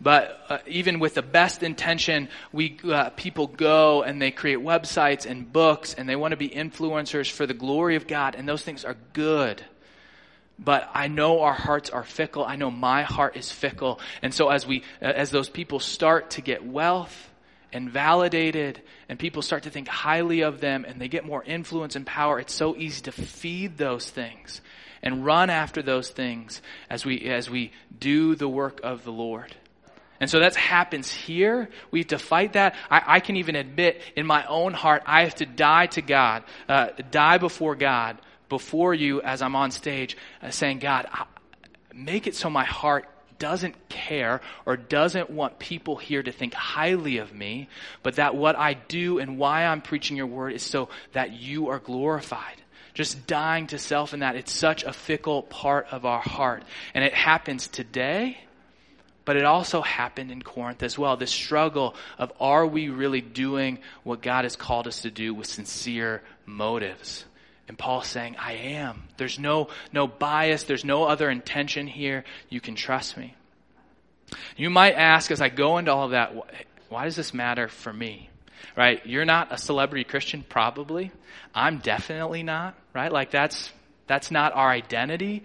But 0.00 0.40
uh, 0.48 0.58
even 0.66 0.98
with 0.98 1.12
the 1.12 1.20
best 1.20 1.62
intention, 1.62 2.30
we 2.52 2.78
uh, 2.90 3.10
people 3.10 3.48
go 3.48 4.02
and 4.02 4.22
they 4.22 4.30
create 4.30 4.60
websites 4.60 5.26
and 5.26 5.52
books, 5.52 5.92
and 5.92 6.08
they 6.08 6.16
want 6.16 6.32
to 6.32 6.38
be 6.38 6.48
influencers 6.48 7.30
for 7.30 7.44
the 7.44 7.52
glory 7.52 7.96
of 7.96 8.06
God, 8.06 8.34
and 8.34 8.48
those 8.48 8.62
things 8.62 8.86
are 8.86 8.96
good 9.12 9.62
but 10.62 10.88
I 10.92 11.08
know 11.08 11.40
our 11.40 11.54
hearts 11.54 11.88
are 11.90 12.04
fickle. 12.04 12.44
I 12.44 12.56
know 12.56 12.70
my 12.70 13.02
heart 13.02 13.36
is 13.36 13.50
fickle. 13.50 13.98
And 14.22 14.32
so 14.32 14.50
as 14.50 14.66
we, 14.66 14.84
as 15.00 15.30
those 15.30 15.48
people 15.48 15.80
start 15.80 16.30
to 16.32 16.42
get 16.42 16.64
wealth 16.64 17.30
and 17.72 17.90
validated 17.90 18.82
and 19.08 19.18
people 19.18 19.40
start 19.40 19.62
to 19.62 19.70
think 19.70 19.88
highly 19.88 20.42
of 20.42 20.60
them 20.60 20.84
and 20.84 21.00
they 21.00 21.08
get 21.08 21.24
more 21.24 21.42
influence 21.42 21.96
and 21.96 22.06
power, 22.06 22.38
it's 22.38 22.54
so 22.54 22.76
easy 22.76 23.02
to 23.02 23.12
feed 23.12 23.78
those 23.78 24.08
things 24.08 24.60
and 25.02 25.24
run 25.24 25.48
after 25.48 25.80
those 25.80 26.10
things 26.10 26.60
as 26.90 27.06
we, 27.06 27.22
as 27.22 27.48
we 27.48 27.72
do 27.98 28.34
the 28.34 28.48
work 28.48 28.80
of 28.82 29.02
the 29.02 29.12
Lord. 29.12 29.56
And 30.20 30.28
so 30.28 30.40
that 30.40 30.54
happens 30.54 31.10
here. 31.10 31.70
We 31.90 32.00
have 32.00 32.08
to 32.08 32.18
fight 32.18 32.52
that. 32.52 32.74
I, 32.90 33.02
I, 33.06 33.20
can 33.20 33.36
even 33.36 33.56
admit 33.56 34.02
in 34.14 34.26
my 34.26 34.44
own 34.44 34.74
heart, 34.74 35.02
I 35.06 35.24
have 35.24 35.36
to 35.36 35.46
die 35.46 35.86
to 35.86 36.02
God, 36.02 36.44
uh, 36.68 36.88
die 37.10 37.38
before 37.38 37.74
God 37.74 38.18
before 38.50 38.92
you 38.92 39.22
as 39.22 39.40
I'm 39.40 39.56
on 39.56 39.70
stage 39.70 40.18
uh, 40.42 40.50
saying, 40.50 40.80
God, 40.80 41.08
make 41.94 42.26
it 42.26 42.34
so 42.34 42.50
my 42.50 42.64
heart 42.64 43.08
doesn't 43.38 43.88
care 43.88 44.42
or 44.66 44.76
doesn't 44.76 45.30
want 45.30 45.58
people 45.58 45.96
here 45.96 46.22
to 46.22 46.30
think 46.30 46.52
highly 46.52 47.16
of 47.18 47.32
me, 47.32 47.70
but 48.02 48.16
that 48.16 48.36
what 48.36 48.56
I 48.56 48.74
do 48.74 49.18
and 49.18 49.38
why 49.38 49.64
I'm 49.64 49.80
preaching 49.80 50.18
your 50.18 50.26
word 50.26 50.52
is 50.52 50.62
so 50.62 50.90
that 51.12 51.32
you 51.32 51.70
are 51.70 51.78
glorified. 51.78 52.56
Just 52.92 53.26
dying 53.26 53.68
to 53.68 53.78
self 53.78 54.12
in 54.12 54.20
that. 54.20 54.36
It's 54.36 54.52
such 54.52 54.84
a 54.84 54.92
fickle 54.92 55.42
part 55.42 55.86
of 55.90 56.04
our 56.04 56.20
heart. 56.20 56.64
And 56.92 57.02
it 57.02 57.14
happens 57.14 57.66
today, 57.68 58.36
but 59.24 59.36
it 59.36 59.44
also 59.44 59.80
happened 59.80 60.30
in 60.30 60.42
Corinth 60.42 60.82
as 60.82 60.98
well. 60.98 61.16
This 61.16 61.30
struggle 61.30 61.94
of 62.18 62.32
are 62.40 62.66
we 62.66 62.88
really 62.88 63.20
doing 63.22 63.78
what 64.02 64.20
God 64.20 64.44
has 64.44 64.56
called 64.56 64.86
us 64.86 65.02
to 65.02 65.10
do 65.10 65.32
with 65.32 65.46
sincere 65.46 66.22
motives? 66.44 67.24
And 67.70 67.78
Paul's 67.78 68.08
saying, 68.08 68.34
I 68.36 68.54
am. 68.54 69.04
There's 69.16 69.38
no, 69.38 69.68
no 69.92 70.08
bias. 70.08 70.64
There's 70.64 70.84
no 70.84 71.04
other 71.04 71.30
intention 71.30 71.86
here. 71.86 72.24
You 72.48 72.60
can 72.60 72.74
trust 72.74 73.16
me. 73.16 73.36
You 74.56 74.70
might 74.70 74.94
ask 74.94 75.30
as 75.30 75.40
I 75.40 75.50
go 75.50 75.78
into 75.78 75.92
all 75.92 76.06
of 76.06 76.10
that, 76.10 76.34
why 76.88 77.04
does 77.04 77.14
this 77.14 77.32
matter 77.32 77.68
for 77.68 77.92
me? 77.92 78.30
right? 78.76 79.04
You're 79.04 79.24
not 79.24 79.52
a 79.52 79.58
celebrity 79.58 80.04
Christian, 80.04 80.44
probably. 80.48 81.12
I'm 81.54 81.78
definitely 81.78 82.42
not, 82.42 82.74
right? 82.94 83.12
Like 83.12 83.30
that's, 83.30 83.70
that's 84.06 84.30
not 84.30 84.54
our 84.54 84.70
identity. 84.70 85.44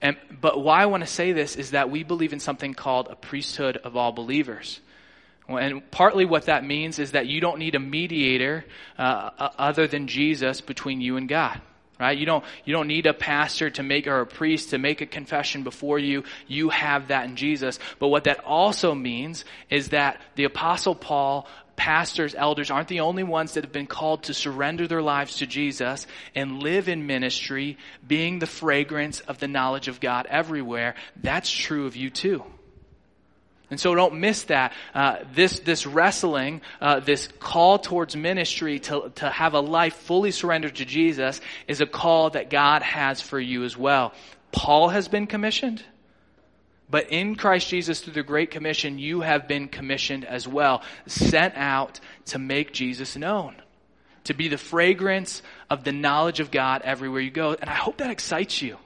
And, 0.00 0.16
but 0.40 0.62
why 0.62 0.82
I 0.82 0.86
want 0.86 1.02
to 1.02 1.08
say 1.08 1.32
this 1.32 1.56
is 1.56 1.72
that 1.72 1.90
we 1.90 2.04
believe 2.04 2.32
in 2.32 2.40
something 2.40 2.74
called 2.74 3.08
a 3.10 3.16
priesthood 3.16 3.78
of 3.78 3.96
all 3.96 4.12
believers. 4.12 4.80
And 5.48 5.90
partly 5.90 6.26
what 6.26 6.46
that 6.46 6.64
means 6.64 6.98
is 6.98 7.12
that 7.12 7.26
you 7.26 7.40
don't 7.40 7.58
need 7.58 7.74
a 7.74 7.80
mediator 7.80 8.64
uh, 8.98 9.30
other 9.58 9.86
than 9.86 10.06
Jesus 10.06 10.60
between 10.60 11.00
you 11.00 11.16
and 11.16 11.28
God. 11.28 11.60
Right? 11.98 12.16
You 12.16 12.26
don't, 12.26 12.44
you 12.64 12.72
don't 12.72 12.86
need 12.86 13.06
a 13.06 13.14
pastor 13.14 13.70
to 13.70 13.82
make, 13.82 14.06
or 14.06 14.20
a 14.20 14.26
priest 14.26 14.70
to 14.70 14.78
make 14.78 15.00
a 15.00 15.06
confession 15.06 15.64
before 15.64 15.98
you. 15.98 16.22
You 16.46 16.68
have 16.68 17.08
that 17.08 17.24
in 17.24 17.34
Jesus. 17.34 17.80
But 17.98 18.08
what 18.08 18.24
that 18.24 18.44
also 18.44 18.94
means 18.94 19.44
is 19.68 19.88
that 19.88 20.20
the 20.36 20.44
apostle 20.44 20.94
Paul 20.94 21.48
pastors, 21.74 22.34
elders 22.34 22.70
aren't 22.70 22.88
the 22.88 23.00
only 23.00 23.22
ones 23.22 23.54
that 23.54 23.64
have 23.64 23.72
been 23.72 23.86
called 23.86 24.24
to 24.24 24.34
surrender 24.34 24.86
their 24.86 25.02
lives 25.02 25.36
to 25.36 25.46
Jesus 25.46 26.06
and 26.34 26.62
live 26.62 26.88
in 26.88 27.06
ministry, 27.06 27.78
being 28.06 28.38
the 28.38 28.46
fragrance 28.46 29.20
of 29.20 29.38
the 29.38 29.48
knowledge 29.48 29.88
of 29.88 30.00
God 30.00 30.26
everywhere. 30.28 30.94
That's 31.16 31.50
true 31.50 31.86
of 31.86 31.96
you 31.96 32.10
too. 32.10 32.44
And 33.70 33.78
so 33.78 33.94
don't 33.94 34.20
miss 34.20 34.44
that. 34.44 34.72
Uh, 34.94 35.18
this, 35.34 35.60
this 35.60 35.86
wrestling, 35.86 36.62
uh, 36.80 37.00
this 37.00 37.28
call 37.38 37.78
towards 37.78 38.16
ministry 38.16 38.78
to, 38.80 39.12
to 39.16 39.28
have 39.28 39.54
a 39.54 39.60
life 39.60 39.94
fully 39.94 40.30
surrendered 40.30 40.76
to 40.76 40.84
Jesus 40.84 41.40
is 41.66 41.80
a 41.80 41.86
call 41.86 42.30
that 42.30 42.48
God 42.48 42.82
has 42.82 43.20
for 43.20 43.38
you 43.38 43.64
as 43.64 43.76
well. 43.76 44.14
Paul 44.52 44.88
has 44.88 45.08
been 45.08 45.26
commissioned. 45.26 45.82
But 46.90 47.10
in 47.10 47.34
Christ 47.34 47.68
Jesus, 47.68 48.00
through 48.00 48.14
the 48.14 48.22
Great 48.22 48.50
Commission, 48.50 48.98
you 48.98 49.20
have 49.20 49.46
been 49.46 49.68
commissioned 49.68 50.24
as 50.24 50.48
well, 50.48 50.82
sent 51.06 51.54
out 51.54 52.00
to 52.26 52.38
make 52.38 52.72
Jesus 52.72 53.14
known, 53.14 53.56
to 54.24 54.32
be 54.32 54.48
the 54.48 54.56
fragrance 54.56 55.42
of 55.68 55.84
the 55.84 55.92
knowledge 55.92 56.40
of 56.40 56.50
God 56.50 56.80
everywhere 56.82 57.20
you 57.20 57.30
go. 57.30 57.52
And 57.52 57.68
I 57.68 57.74
hope 57.74 57.98
that 57.98 58.10
excites 58.10 58.62
you. 58.62 58.78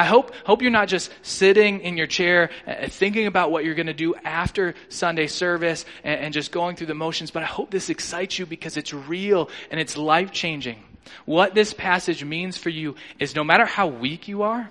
I 0.00 0.04
hope, 0.04 0.34
hope 0.46 0.62
you're 0.62 0.70
not 0.70 0.88
just 0.88 1.12
sitting 1.20 1.80
in 1.80 1.98
your 1.98 2.06
chair 2.06 2.48
uh, 2.66 2.88
thinking 2.88 3.26
about 3.26 3.50
what 3.50 3.66
you're 3.66 3.74
going 3.74 3.86
to 3.88 3.92
do 3.92 4.14
after 4.14 4.74
Sunday 4.88 5.26
service 5.26 5.84
and, 6.02 6.18
and 6.18 6.32
just 6.32 6.52
going 6.52 6.74
through 6.74 6.86
the 6.86 6.94
motions, 6.94 7.30
but 7.30 7.42
I 7.42 7.46
hope 7.46 7.70
this 7.70 7.90
excites 7.90 8.38
you 8.38 8.46
because 8.46 8.78
it's 8.78 8.94
real 8.94 9.50
and 9.70 9.78
it's 9.78 9.98
life 9.98 10.32
changing. 10.32 10.82
What 11.26 11.54
this 11.54 11.74
passage 11.74 12.24
means 12.24 12.56
for 12.56 12.70
you 12.70 12.94
is 13.18 13.36
no 13.36 13.44
matter 13.44 13.66
how 13.66 13.88
weak 13.88 14.26
you 14.26 14.40
are, 14.40 14.70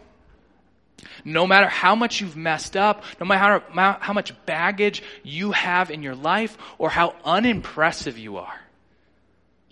no 1.24 1.46
matter 1.46 1.68
how 1.68 1.94
much 1.94 2.22
you've 2.22 2.36
messed 2.36 2.76
up, 2.76 3.04
no 3.20 3.28
matter 3.28 3.64
how, 3.72 3.98
how 4.02 4.14
much 4.14 4.34
baggage 4.48 5.04
you 5.22 5.52
have 5.52 5.92
in 5.92 6.02
your 6.02 6.16
life, 6.16 6.58
or 6.80 6.90
how 6.90 7.14
unimpressive 7.24 8.18
you 8.18 8.38
are, 8.38 8.60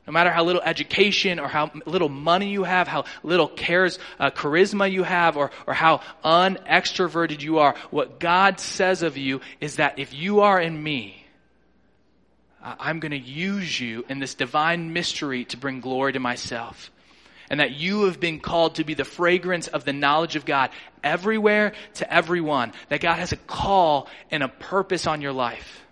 no 0.07 0.13
matter 0.13 0.31
how 0.31 0.45
little 0.45 0.61
education 0.61 1.37
or 1.37 1.49
how 1.49 1.69
little 1.85 2.07
money 2.07 2.49
you 2.49 2.63
have, 2.63 2.87
how 2.87 3.03
little 3.23 3.49
cares, 3.49 3.99
uh, 4.19 4.31
charisma 4.31 4.89
you 4.89 5.03
have, 5.03 5.35
or, 5.35 5.51
or 5.67 5.73
how 5.73 5.99
unextroverted 6.23 7.41
you 7.41 7.59
are, 7.59 7.75
what 7.91 8.17
God 8.17 8.61
says 8.61 9.03
of 9.03 9.17
you 9.17 9.41
is 9.59 9.75
that 9.75 9.99
if 9.99 10.13
you 10.13 10.39
are 10.39 10.61
in 10.61 10.81
me, 10.81 11.25
I'm 12.63 13.01
going 13.01 13.11
to 13.11 13.17
use 13.17 13.79
you 13.79 14.05
in 14.07 14.19
this 14.19 14.33
divine 14.33 14.93
mystery 14.93 15.43
to 15.45 15.57
bring 15.57 15.81
glory 15.81 16.13
to 16.13 16.19
myself. 16.19 16.89
And 17.49 17.59
that 17.59 17.71
you 17.71 18.05
have 18.05 18.19
been 18.19 18.39
called 18.39 18.75
to 18.75 18.83
be 18.83 18.93
the 18.93 19.05
fragrance 19.05 19.67
of 19.67 19.85
the 19.85 19.93
knowledge 19.93 20.35
of 20.35 20.45
God 20.45 20.69
everywhere 21.01 21.73
to 21.95 22.13
everyone. 22.13 22.73
That 22.89 22.99
God 22.99 23.15
has 23.15 23.31
a 23.31 23.37
call 23.37 24.09
and 24.31 24.43
a 24.43 24.49
purpose 24.49 25.07
on 25.07 25.21
your 25.21 25.31
life 25.31 25.86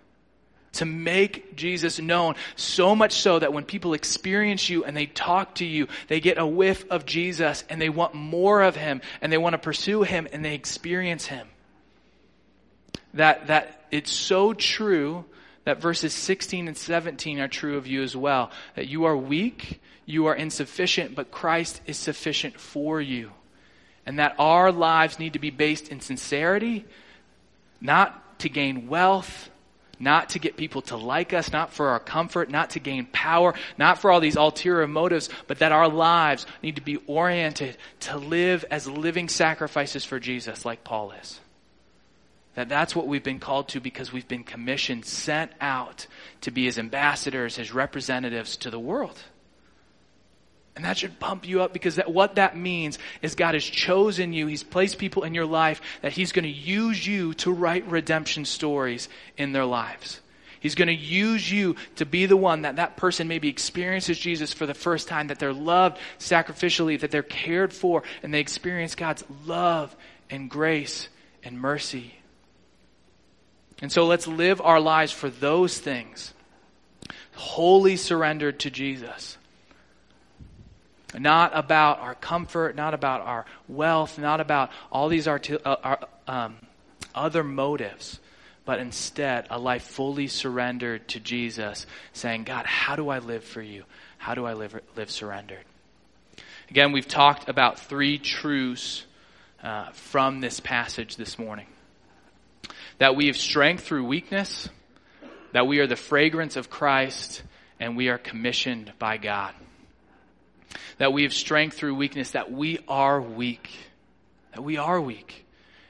to 0.76 0.84
make 0.84 1.56
Jesus 1.56 1.98
known. 2.00 2.34
So 2.56 2.94
much 2.94 3.12
so 3.12 3.38
that 3.38 3.52
when 3.52 3.64
people 3.64 3.94
experience 3.94 4.68
you 4.68 4.84
and 4.84 4.96
they 4.96 5.06
talk 5.06 5.56
to 5.56 5.64
you, 5.64 5.88
they 6.08 6.20
get 6.20 6.38
a 6.38 6.46
whiff 6.46 6.84
of 6.90 7.06
Jesus 7.06 7.64
and 7.68 7.80
they 7.80 7.88
want 7.88 8.14
more 8.14 8.62
of 8.62 8.76
him 8.76 9.00
and 9.20 9.32
they 9.32 9.38
want 9.38 9.54
to 9.54 9.58
pursue 9.58 10.02
him 10.02 10.28
and 10.32 10.44
they 10.44 10.54
experience 10.54 11.26
him. 11.26 11.46
That, 13.14 13.46
that 13.46 13.86
it's 13.90 14.12
so 14.12 14.52
true 14.52 15.24
that 15.64 15.80
verses 15.80 16.14
16 16.14 16.68
and 16.68 16.76
17 16.76 17.40
are 17.40 17.48
true 17.48 17.76
of 17.76 17.86
you 17.86 18.02
as 18.02 18.16
well. 18.16 18.50
That 18.76 18.88
you 18.88 19.04
are 19.04 19.16
weak, 19.16 19.80
you 20.04 20.26
are 20.26 20.34
insufficient, 20.34 21.14
but 21.14 21.30
Christ 21.30 21.80
is 21.86 21.96
sufficient 21.96 22.60
for 22.60 23.00
you. 23.00 23.32
And 24.06 24.20
that 24.20 24.36
our 24.38 24.70
lives 24.70 25.18
need 25.18 25.32
to 25.32 25.40
be 25.40 25.50
based 25.50 25.88
in 25.88 26.00
sincerity, 26.00 26.84
not 27.80 28.38
to 28.40 28.48
gain 28.48 28.86
wealth, 28.86 29.50
not 29.98 30.30
to 30.30 30.38
get 30.38 30.56
people 30.56 30.82
to 30.82 30.96
like 30.96 31.32
us, 31.32 31.52
not 31.52 31.72
for 31.72 31.88
our 31.88 32.00
comfort, 32.00 32.50
not 32.50 32.70
to 32.70 32.80
gain 32.80 33.06
power, 33.06 33.54
not 33.78 33.98
for 34.00 34.10
all 34.10 34.20
these 34.20 34.36
ulterior 34.36 34.86
motives, 34.86 35.28
but 35.46 35.58
that 35.60 35.72
our 35.72 35.88
lives 35.88 36.46
need 36.62 36.76
to 36.76 36.82
be 36.82 36.96
oriented 37.06 37.76
to 38.00 38.16
live 38.16 38.64
as 38.70 38.86
living 38.86 39.28
sacrifices 39.28 40.04
for 40.04 40.20
Jesus, 40.20 40.64
like 40.64 40.84
Paul 40.84 41.12
is. 41.12 41.40
That 42.54 42.68
that's 42.70 42.96
what 42.96 43.06
we've 43.06 43.22
been 43.22 43.38
called 43.38 43.68
to 43.68 43.80
because 43.80 44.12
we've 44.12 44.28
been 44.28 44.44
commissioned, 44.44 45.04
sent 45.04 45.52
out 45.60 46.06
to 46.40 46.50
be 46.50 46.64
his 46.64 46.78
ambassadors, 46.78 47.56
his 47.56 47.72
representatives 47.72 48.56
to 48.58 48.70
the 48.70 48.78
world. 48.80 49.18
And 50.76 50.84
that 50.84 50.98
should 50.98 51.18
pump 51.18 51.48
you 51.48 51.62
up 51.62 51.72
because 51.72 51.96
that, 51.96 52.12
what 52.12 52.34
that 52.34 52.54
means 52.54 52.98
is 53.22 53.34
God 53.34 53.54
has 53.54 53.64
chosen 53.64 54.34
you. 54.34 54.46
He's 54.46 54.62
placed 54.62 54.98
people 54.98 55.24
in 55.24 55.34
your 55.34 55.46
life 55.46 55.80
that 56.02 56.12
He's 56.12 56.32
going 56.32 56.44
to 56.44 56.50
use 56.50 57.04
you 57.04 57.32
to 57.34 57.50
write 57.50 57.88
redemption 57.88 58.44
stories 58.44 59.08
in 59.38 59.52
their 59.52 59.64
lives. 59.64 60.20
He's 60.60 60.74
going 60.74 60.88
to 60.88 60.94
use 60.94 61.50
you 61.50 61.76
to 61.96 62.04
be 62.04 62.26
the 62.26 62.36
one 62.36 62.62
that 62.62 62.76
that 62.76 62.98
person 62.98 63.26
maybe 63.26 63.48
experiences 63.48 64.18
Jesus 64.18 64.52
for 64.52 64.66
the 64.66 64.74
first 64.74 65.08
time, 65.08 65.28
that 65.28 65.38
they're 65.38 65.52
loved 65.52 65.98
sacrificially, 66.18 67.00
that 67.00 67.10
they're 67.10 67.22
cared 67.22 67.72
for, 67.72 68.02
and 68.22 68.34
they 68.34 68.40
experience 68.40 68.94
God's 68.94 69.24
love 69.46 69.96
and 70.28 70.50
grace 70.50 71.08
and 71.42 71.58
mercy. 71.58 72.16
And 73.80 73.90
so 73.90 74.06
let's 74.06 74.26
live 74.26 74.60
our 74.60 74.80
lives 74.80 75.12
for 75.12 75.30
those 75.30 75.78
things, 75.78 76.34
wholly 77.34 77.96
surrendered 77.96 78.60
to 78.60 78.70
Jesus 78.70 79.35
not 81.14 81.52
about 81.56 82.00
our 82.00 82.14
comfort, 82.14 82.74
not 82.74 82.94
about 82.94 83.20
our 83.22 83.46
wealth, 83.68 84.18
not 84.18 84.40
about 84.40 84.70
all 84.90 85.08
these 85.08 85.28
arti- 85.28 85.62
uh, 85.64 85.76
uh, 85.82 85.96
um, 86.26 86.56
other 87.14 87.44
motives, 87.44 88.18
but 88.64 88.80
instead 88.80 89.46
a 89.50 89.58
life 89.58 89.84
fully 89.84 90.26
surrendered 90.26 91.06
to 91.08 91.20
Jesus, 91.20 91.86
saying, 92.12 92.44
God, 92.44 92.66
how 92.66 92.96
do 92.96 93.08
I 93.08 93.20
live 93.20 93.44
for 93.44 93.62
you? 93.62 93.84
How 94.18 94.34
do 94.34 94.44
I 94.44 94.54
live, 94.54 94.80
live 94.96 95.10
surrendered? 95.10 95.64
Again, 96.70 96.90
we've 96.90 97.06
talked 97.06 97.48
about 97.48 97.78
three 97.78 98.18
truths 98.18 99.04
uh, 99.62 99.90
from 99.92 100.40
this 100.40 100.58
passage 100.58 101.16
this 101.16 101.38
morning 101.38 101.66
that 102.98 103.14
we 103.14 103.26
have 103.26 103.36
strength 103.36 103.84
through 103.84 104.04
weakness, 104.04 104.68
that 105.52 105.66
we 105.66 105.78
are 105.78 105.86
the 105.86 105.96
fragrance 105.96 106.56
of 106.56 106.70
Christ, 106.70 107.42
and 107.78 107.96
we 107.96 108.08
are 108.08 108.18
commissioned 108.18 108.92
by 108.98 109.18
God 109.18 109.54
that 110.98 111.12
we 111.12 111.22
have 111.24 111.32
strength 111.32 111.76
through 111.76 111.94
weakness, 111.94 112.32
that 112.32 112.50
we 112.50 112.78
are 112.88 113.20
weak. 113.20 113.70
That 114.54 114.62
we 114.62 114.76
are 114.76 115.00
weak. 115.00 115.46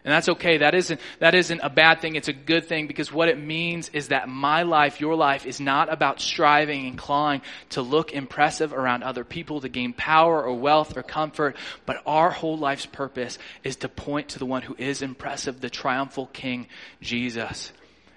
And 0.07 0.12
that's 0.12 0.29
okay. 0.29 0.59
That 0.59 0.77
isn't, 0.77 1.01
that 1.19 1.35
isn't 1.35 1.61
a 1.65 1.69
bad 1.69 2.01
thing. 2.01 2.15
It's 2.15 2.29
a 2.29 2.33
good 2.33 2.67
thing 2.67 2.87
because 2.87 3.12
what 3.12 3.29
it 3.29 3.41
means 3.41 3.89
is 3.89 4.09
that 4.09 4.29
my 4.29 4.62
life, 4.62 5.01
your 5.01 5.17
life, 5.17 5.47
is 5.47 5.59
not 5.59 5.93
about 5.93 6.21
striving 6.21 6.87
and 6.87 6.97
clawing 6.97 7.43
to 7.71 7.83
look 7.83 8.12
impressive 8.12 8.73
around 8.73 9.03
other 9.03 9.25
people, 9.25 9.62
to 9.62 9.69
gain 9.69 9.93
power 9.93 10.45
or 10.45 10.55
wealth 10.55 10.97
or 10.97 11.03
comfort, 11.03 11.57
but 11.87 12.03
our 12.07 12.31
whole 12.31 12.57
life's 12.57 12.87
purpose 12.87 13.37
is 13.65 13.75
to 13.77 13.89
point 13.89 14.29
to 14.29 14.39
the 14.39 14.47
one 14.47 14.62
who 14.62 14.77
is 14.79 15.03
impressive, 15.03 15.61
the 15.61 15.71
triumphal 15.71 16.27
King, 16.33 16.69
Jesus. 17.01 17.73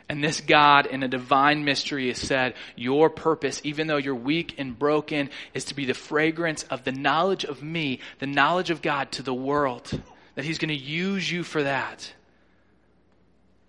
And 0.09 0.23
this 0.23 0.41
God 0.41 0.87
in 0.87 1.03
a 1.03 1.07
divine 1.07 1.63
mystery 1.63 2.07
has 2.07 2.17
said, 2.17 2.55
your 2.75 3.11
purpose, 3.11 3.61
even 3.63 3.85
though 3.85 3.97
you're 3.97 4.15
weak 4.15 4.55
and 4.57 4.77
broken, 4.77 5.29
is 5.53 5.65
to 5.65 5.75
be 5.75 5.85
the 5.85 5.93
fragrance 5.93 6.63
of 6.63 6.83
the 6.83 6.91
knowledge 6.91 7.45
of 7.45 7.61
me, 7.61 7.99
the 8.17 8.25
knowledge 8.25 8.71
of 8.71 8.81
God 8.81 9.11
to 9.13 9.23
the 9.23 9.33
world. 9.33 10.01
That 10.33 10.45
He's 10.45 10.57
going 10.57 10.69
to 10.69 10.75
use 10.75 11.31
you 11.31 11.43
for 11.43 11.61
that. 11.61 12.11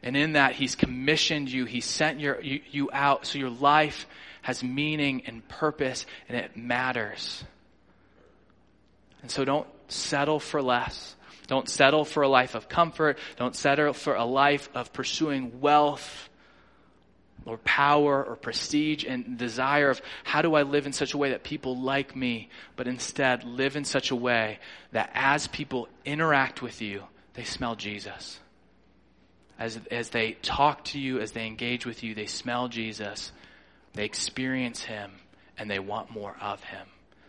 And 0.03 0.17
in 0.17 0.33
that, 0.33 0.55
He's 0.55 0.75
commissioned 0.75 1.51
you. 1.51 1.67
He 1.67 1.83
sent 1.83 2.21
your, 2.21 2.41
you, 2.41 2.63
you 2.71 2.91
out 2.91 3.27
so 3.27 3.39
your 3.39 3.51
life 3.51 4.07
has 4.41 4.65
meaning 4.65 5.25
and 5.27 5.47
purpose 5.47 6.07
and 6.27 6.39
it 6.39 6.57
matters. 6.57 7.45
And 9.21 9.31
so 9.31 9.45
don't 9.45 9.69
settle 9.89 10.41
for 10.41 10.63
less. 10.63 11.17
Don't 11.49 11.69
settle 11.69 12.07
for 12.07 12.23
a 12.23 12.29
life 12.29 12.55
of 12.55 12.67
comfort. 12.71 13.19
Don't 13.37 13.55
settle 13.55 13.93
for 13.93 14.15
a 14.15 14.25
life 14.25 14.71
of 14.75 14.95
pursuing 14.95 15.61
wealth 15.61 16.30
or 17.47 17.59
power 17.59 18.25
or 18.25 18.37
prestige 18.37 19.05
and 19.05 19.39
desire 19.39 19.91
of 19.91 20.01
how 20.25 20.43
do 20.43 20.55
I 20.55 20.63
live 20.63 20.87
in 20.87 20.93
such 20.93 21.15
a 21.15 21.19
way 21.19 21.31
that 21.31 21.43
people 21.43 21.77
like 21.77 22.15
me, 22.15 22.49
but 22.77 22.87
instead 22.87 23.45
live 23.45 23.77
in 23.77 23.85
such 23.85 24.11
a 24.11 24.17
way 24.17 24.59
that 24.93 25.11
as 25.15 25.47
people 25.47 25.89
interact 26.05 26.63
with 26.63 26.83
you, 26.83 27.05
they 27.35 27.45
smell 27.45 27.77
Jesus. 27.77 28.41
As, 29.59 29.79
as 29.91 30.11
they 30.11 30.33
talk 30.43 30.85
to 30.87 30.99
you, 30.99 31.21
as 31.21 31.33
they 31.33 31.47
engage 31.47 31.85
with 31.87 32.03
you, 32.03 32.15
they 32.15 32.27
smell 32.27 32.69
Jesus 32.69 33.33
They 33.95 34.05
experience 34.05 34.85
Him 34.85 35.11
and 35.59 35.71
they 35.71 35.79
want 35.79 36.11
more 36.11 36.37
of 36.41 36.63
Him 36.63 36.87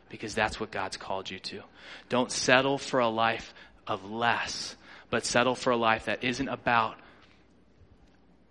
because 0.10 0.36
that's 0.36 0.60
what 0.60 0.72
God's 0.72 0.98
called 0.98 1.30
you 1.30 1.40
to. 1.40 1.62
Don't 2.10 2.32
settle 2.32 2.78
for 2.78 3.00
a 3.00 3.10
life 3.10 3.54
of 3.88 4.10
less, 4.10 4.76
but 5.10 5.26
settle 5.26 5.56
for 5.56 5.72
a 5.72 5.78
life 5.78 6.06
that 6.06 6.24
isn't 6.24 6.50
about 6.50 6.98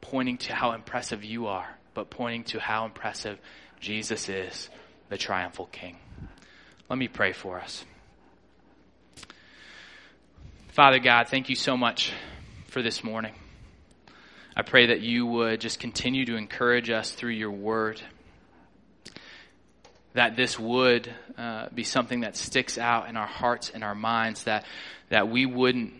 pointing 0.01 0.39
to 0.39 0.55
how 0.55 0.73
impressive 0.73 1.25
you 1.25 1.47
are, 1.47 1.69
but 1.95 2.11
pointing 2.11 2.45
to 2.45 2.61
how 2.61 2.85
impressive 2.85 3.39
Jesus 3.81 4.29
is, 4.29 4.69
the 5.09 5.19
triumphal 5.19 5.67
King. 5.67 5.97
Let 6.89 6.99
me 6.99 7.09
pray 7.09 7.33
for 7.33 7.61
us. 7.61 7.85
Father 10.69 10.99
God, 10.99 11.29
thank 11.29 11.49
you 11.49 11.57
so 11.57 11.77
much 11.77 12.13
for 12.67 12.83
this 12.83 13.03
morning. 13.03 13.35
I 14.57 14.63
pray 14.63 14.87
that 14.87 15.01
you 15.01 15.27
would 15.27 15.61
just 15.61 15.79
continue 15.79 16.25
to 16.27 16.37
encourage 16.37 16.91
us 16.91 17.11
through 17.11 17.33
your 17.33 17.51
word. 17.51 18.01
That 20.15 20.37
this 20.37 20.59
would 20.59 21.13
uh, 21.39 21.69
be 21.75 21.85
something 21.85 22.21
that 22.21 22.37
sticks 22.37 22.77
out 22.77 23.09
in 23.09 23.17
our 23.17 23.27
hearts 23.27 23.71
and 23.71 23.85
our 23.85 23.95
minds, 23.95 24.45
that, 24.45 24.65
that 25.09 25.29
we 25.29 25.47
wouldn't 25.47 25.95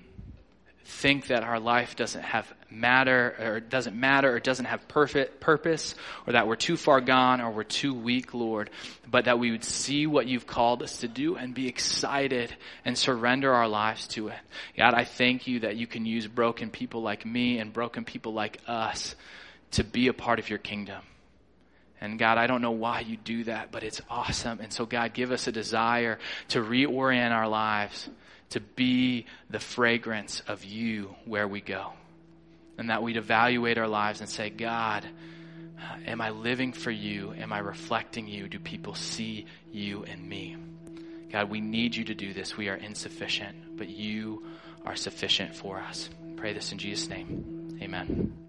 think 0.91 1.29
that 1.29 1.43
our 1.43 1.59
life 1.59 1.97
doesn't 1.97 2.23
have 2.23 2.53
matter 2.71 3.35
or 3.39 3.61
doesn't 3.61 3.97
matter 3.97 4.35
or 4.35 4.41
doesn't 4.41 4.67
have 4.67 4.87
perfect 4.89 5.41
purpose 5.41 5.95
or 6.27 6.35
that 6.35 6.47
we're 6.47 6.57
too 6.57 6.77
far 6.77 7.01
gone 7.01 7.41
or 7.41 7.51
we're 7.51 7.63
too 7.63 7.95
weak, 7.95 8.35
Lord, 8.35 8.71
but 9.09 9.25
that 9.25 9.39
we 9.39 9.51
would 9.51 9.65
see 9.65 10.07
what 10.07 10.27
you've 10.27 10.47
called 10.47 10.83
us 10.83 10.99
to 10.99 11.09
do 11.09 11.37
and 11.37 11.55
be 11.55 11.69
excited 11.69 12.55
and 12.85 12.99
surrender 12.99 13.53
our 13.53 13.69
lives 13.69 14.09
to 14.09 14.29
it. 14.29 14.39
God, 14.77 14.95
I 14.95 15.05
thank 15.05 15.47
you 15.47 15.61
that 15.61 15.77
you 15.77 15.87
can 15.87 16.05
use 16.05 16.27
broken 16.27 16.71
people 16.71 17.03
like 17.03 17.25
me 17.25 17.59
and 17.59 17.73
broken 17.73 18.05
people 18.05 18.33
like 18.33 18.59
us 18.67 19.15
to 19.73 19.85
be 19.85 20.09
a 20.09 20.13
part 20.13 20.39
of 20.39 20.51
your 20.51 20.59
kingdom. 20.59 21.03
And 22.01 22.19
God, 22.19 22.39
I 22.39 22.47
don't 22.47 22.63
know 22.63 22.71
why 22.71 23.01
you 23.01 23.17
do 23.17 23.45
that, 23.45 23.71
but 23.71 23.83
it's 23.83 24.01
awesome. 24.09 24.61
And 24.61 24.73
so 24.73 24.87
God, 24.87 25.13
give 25.13 25.31
us 25.31 25.47
a 25.47 25.53
desire 25.53 26.19
to 26.49 26.61
reorient 26.61 27.31
our 27.31 27.49
lives 27.49 28.09
to 28.51 28.61
be 28.61 29.27
the 29.49 29.61
fragrance 29.61 30.43
of 30.47 30.65
you 30.65 31.15
where 31.25 31.49
we 31.49 31.61
go 31.61 31.93
and 32.79 32.91
that 32.91 33.03
we'd 33.03 33.17
evaluate 33.17 33.79
our 33.79 33.89
lives 33.89 34.21
and 34.21 34.29
say, 34.29 34.51
God, 34.51 35.07
am 36.07 36.21
I 36.21 36.31
living 36.31 36.73
for 36.73 36.91
you? 36.91 37.35
Am 37.35 37.53
I 37.53 37.59
reflecting 37.59 38.27
you? 38.27 38.49
Do 38.49 38.59
people 38.59 38.95
see 38.95 39.47
you 39.71 40.05
in 40.05 40.27
me? 40.27 40.57
God, 41.31 41.51
we 41.51 41.61
need 41.61 41.95
you 41.95 42.05
to 42.05 42.15
do 42.15 42.33
this. 42.33 42.57
We 42.57 42.69
are 42.69 42.77
insufficient, 42.77 43.77
but 43.77 43.89
you 43.89 44.45
are 44.85 44.97
sufficient 44.97 45.55
for 45.55 45.79
us. 45.79 46.09
Pray 46.37 46.53
this 46.53 46.73
in 46.73 46.79
Jesus' 46.79 47.09
name. 47.09 47.79
Amen. 47.83 48.40